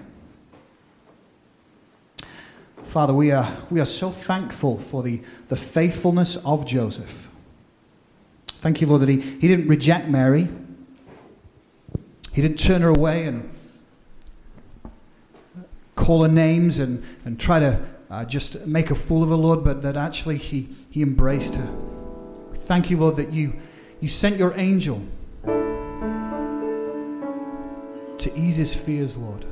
Father, 2.83 3.15
we 3.15 3.31
are, 3.31 3.51
we 3.71 3.79
are 3.79 3.85
so 3.85 4.11
thankful 4.11 4.77
for 4.77 5.01
the, 5.01 5.21
the 5.49 5.55
faithfulness 5.55 6.35
of 6.45 6.67
Joseph. 6.67 7.27
Thank 8.59 8.79
you, 8.79 8.85
Lord, 8.85 9.01
that 9.01 9.09
he, 9.09 9.19
he 9.19 9.47
didn't 9.47 9.67
reject 9.67 10.07
Mary. 10.07 10.47
He 12.31 12.43
didn't 12.43 12.59
turn 12.59 12.83
her 12.83 12.89
away 12.89 13.25
and 13.25 13.51
call 15.95 16.21
her 16.21 16.31
names 16.31 16.77
and, 16.77 17.03
and 17.25 17.39
try 17.39 17.57
to 17.57 17.83
uh, 18.11 18.23
just 18.23 18.67
make 18.67 18.91
a 18.91 18.95
fool 18.95 19.23
of 19.23 19.29
her, 19.29 19.35
Lord, 19.35 19.63
but 19.63 19.81
that 19.81 19.97
actually 19.97 20.37
he, 20.37 20.69
he 20.91 21.01
embraced 21.01 21.55
her. 21.55 21.84
Thank 22.65 22.89
you, 22.89 22.97
Lord, 22.97 23.17
that 23.17 23.31
you, 23.31 23.53
you 24.01 24.07
sent 24.07 24.37
your 24.37 24.57
angel 24.57 24.99
to 28.17 28.35
ease 28.35 28.55
his 28.55 28.73
fears, 28.73 29.15
Lord. 29.17 29.45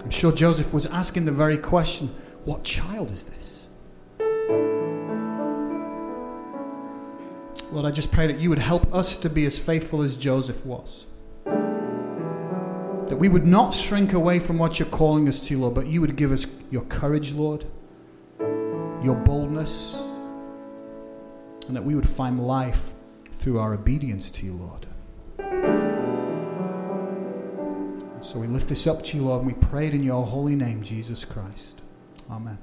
I'm 0.00 0.10
sure 0.10 0.30
Joseph 0.30 0.72
was 0.72 0.86
asking 0.86 1.24
the 1.24 1.32
very 1.32 1.58
question 1.58 2.14
what 2.44 2.62
child 2.62 3.10
is 3.10 3.24
this? 3.24 3.66
Lord, 7.72 7.84
I 7.84 7.90
just 7.90 8.12
pray 8.12 8.28
that 8.28 8.38
you 8.38 8.48
would 8.48 8.60
help 8.60 8.94
us 8.94 9.16
to 9.16 9.28
be 9.28 9.44
as 9.44 9.58
faithful 9.58 10.02
as 10.02 10.16
Joseph 10.16 10.64
was. 10.64 11.06
That 11.44 13.16
we 13.18 13.28
would 13.28 13.44
not 13.46 13.74
shrink 13.74 14.12
away 14.12 14.38
from 14.38 14.56
what 14.56 14.78
you're 14.78 14.88
calling 14.88 15.28
us 15.28 15.40
to, 15.48 15.58
Lord, 15.58 15.74
but 15.74 15.88
you 15.88 16.00
would 16.00 16.14
give 16.14 16.30
us 16.30 16.46
your 16.70 16.82
courage, 16.82 17.32
Lord, 17.32 17.64
your 19.02 19.16
boldness, 19.16 20.00
and 21.66 21.76
that 21.76 21.84
we 21.84 21.94
would 21.94 22.08
find 22.08 22.40
life 22.46 22.94
through 23.38 23.58
our 23.58 23.74
obedience 23.74 24.30
to 24.32 24.46
you, 24.46 24.54
Lord. 24.54 24.86
So 28.22 28.38
we 28.38 28.46
lift 28.46 28.68
this 28.68 28.86
up 28.86 29.02
to 29.04 29.16
you, 29.16 29.24
Lord, 29.24 29.42
and 29.42 29.52
we 29.52 29.58
pray 29.68 29.88
it 29.88 29.94
in 29.94 30.02
your 30.02 30.24
holy 30.24 30.54
name, 30.54 30.82
Jesus 30.82 31.24
Christ. 31.24 31.80
Amen. 32.30 32.58